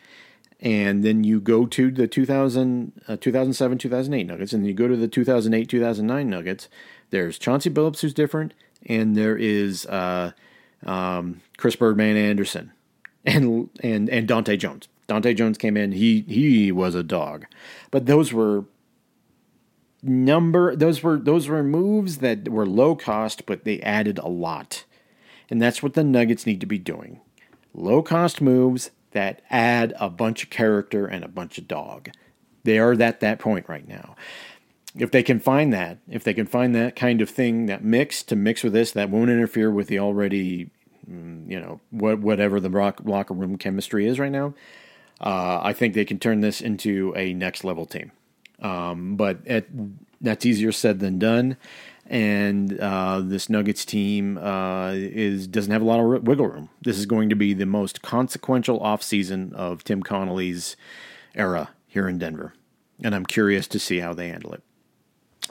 and 0.61 1.05
then 1.05 1.23
you 1.23 1.41
go 1.41 1.67
to 1.67 1.91
the 1.91 2.07
2000, 2.07 2.93
uh, 3.09 3.17
2007 3.17 3.79
2008 3.79 4.25
Nuggets, 4.25 4.53
and 4.53 4.67
you 4.67 4.73
go 4.73 4.89
to 4.89 4.97
the 4.97 5.09
2008 5.09 5.69
2009 5.69 6.31
Nuggets, 6.31 6.69
there's 7.11 7.39
Chauncey 7.39 7.71
Billups 7.71 8.01
who's 8.01 8.15
different, 8.15 8.55
and 8.87 9.17
there 9.17 9.37
is 9.37 9.85
uh, 9.87 10.33
um, 10.85 11.41
Chris 11.57 11.77
Birdman 11.77 12.17
Andersen 12.17 12.73
and 13.25 13.69
and 13.81 14.09
and 14.09 14.29
Dahntay 14.29 14.59
Jones. 14.59 14.89
Dahntay 15.09 15.37
Jones 15.37 15.59
came 15.59 15.77
in. 15.77 15.93
He 15.93 16.23
he 16.23 16.73
was 16.73 16.95
a 16.95 17.03
dog, 17.03 17.47
but 17.91 18.07
those 18.07 18.33
were 18.33 18.65
number 20.03 20.75
those 20.75 21.03
were 21.03 21.19
those 21.19 21.49
were 21.49 21.63
moves 21.63 22.19
that 22.19 22.49
were 22.49 22.67
low 22.67 22.97
cost, 22.97 23.47
but 23.47 23.65
they 23.65 23.81
added 23.81 24.19
a 24.19 24.29
lot, 24.29 24.85
and 25.49 25.61
that's 25.61 25.83
what 25.83 25.95
the 25.95 26.05
Nuggets 26.05 26.47
need 26.47 26.61
to 26.61 26.67
be 26.67 26.79
doing. 26.79 27.21
Low 27.73 28.03
cost 28.03 28.41
moves 28.41 28.91
that 29.13 29.43
add 29.51 29.95
a 29.99 30.11
bunch 30.11 30.43
of 30.43 30.51
character 30.51 31.07
and 31.07 31.25
a 31.25 31.29
bunch 31.29 31.59
of 31.59 31.69
dog. 31.69 32.11
They 32.65 32.79
are 32.79 33.01
at 33.01 33.21
that 33.21 33.39
point 33.39 33.69
right 33.69 33.87
now. 33.87 34.17
If 34.95 35.11
they 35.11 35.23
can 35.23 35.41
find 35.41 35.73
that, 35.73 35.99
if 36.09 36.25
they 36.25 36.35
can 36.35 36.47
find 36.47 36.75
that 36.75 36.97
kind 36.97 37.21
of 37.21 37.31
thing, 37.31 37.67
that 37.67 37.85
mix 37.85 38.23
to 38.25 38.35
mix 38.35 38.63
with 38.63 38.73
this, 38.73 38.93
that 38.93 39.11
won't 39.11 39.31
interfere 39.31 39.71
with 39.71 39.89
the 39.89 39.99
already 39.99 40.71
mm, 41.11 41.49
you 41.51 41.61
know, 41.61 41.81
what, 41.91 42.19
whatever 42.19 42.61
the 42.61 42.71
rock, 42.71 43.01
locker 43.05 43.35
room 43.35 43.57
chemistry 43.57 44.07
is 44.07 44.19
right 44.19 44.33
now. 44.33 44.55
Uh, 45.21 45.61
I 45.63 45.73
think 45.73 45.95
they 45.95 46.05
can 46.05 46.19
turn 46.19 46.41
this 46.41 46.61
into 46.61 47.13
a 47.17 47.33
next 47.35 47.65
level 47.65 47.87
team. 47.87 48.13
Um, 48.61 49.17
but 49.17 49.39
that's 50.21 50.47
easier 50.47 50.73
said 50.73 51.01
than 51.01 51.19
done. 51.19 51.57
And 52.09 52.79
uh, 52.79 53.21
this 53.25 53.51
Nuggets 53.51 53.85
team 53.85 54.39
uh, 54.39 54.93
is 54.95 55.49
doesn't 55.49 55.73
have 55.73 55.83
a 55.83 55.85
lot 55.85 55.99
of 55.99 56.23
wiggle 56.23 56.47
room. 56.47 56.69
This 56.83 56.99
is 56.99 57.07
going 57.07 57.29
to 57.31 57.35
be 57.35 57.53
the 57.53 57.67
most 57.67 58.01
consequential 58.01 58.79
offseason 58.81 59.53
of 59.55 59.83
Tim 59.83 60.03
Connelly's 60.03 60.77
era 61.35 61.71
here 61.89 62.09
in 62.09 62.19
Denver. 62.19 62.55
And 63.03 63.15
I'm 63.15 63.27
curious 63.27 63.67
to 63.69 63.79
see 63.79 63.99
how 63.99 64.15
they 64.15 64.29
handle 64.29 64.53
it. 64.53 64.63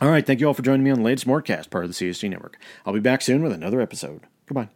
All 0.02 0.10
right, 0.10 0.26
thank 0.26 0.40
you 0.40 0.48
all 0.48 0.54
for 0.54 0.62
joining 0.62 0.84
me 0.84 0.92
on 0.92 1.00
the 1.00 1.06
latest 1.06 1.28
Mortcast, 1.28 1.70
part 1.70 1.86
of 1.86 1.90
the 1.90 1.94
CSG 1.96 2.30
Network. 2.30 2.58
I'll 2.86 2.94
be 2.94 3.00
back 3.00 3.22
soon 3.22 3.44
with 3.44 3.54
another 3.54 3.82
episode. 3.82 4.22
Goodbye. 4.46 4.70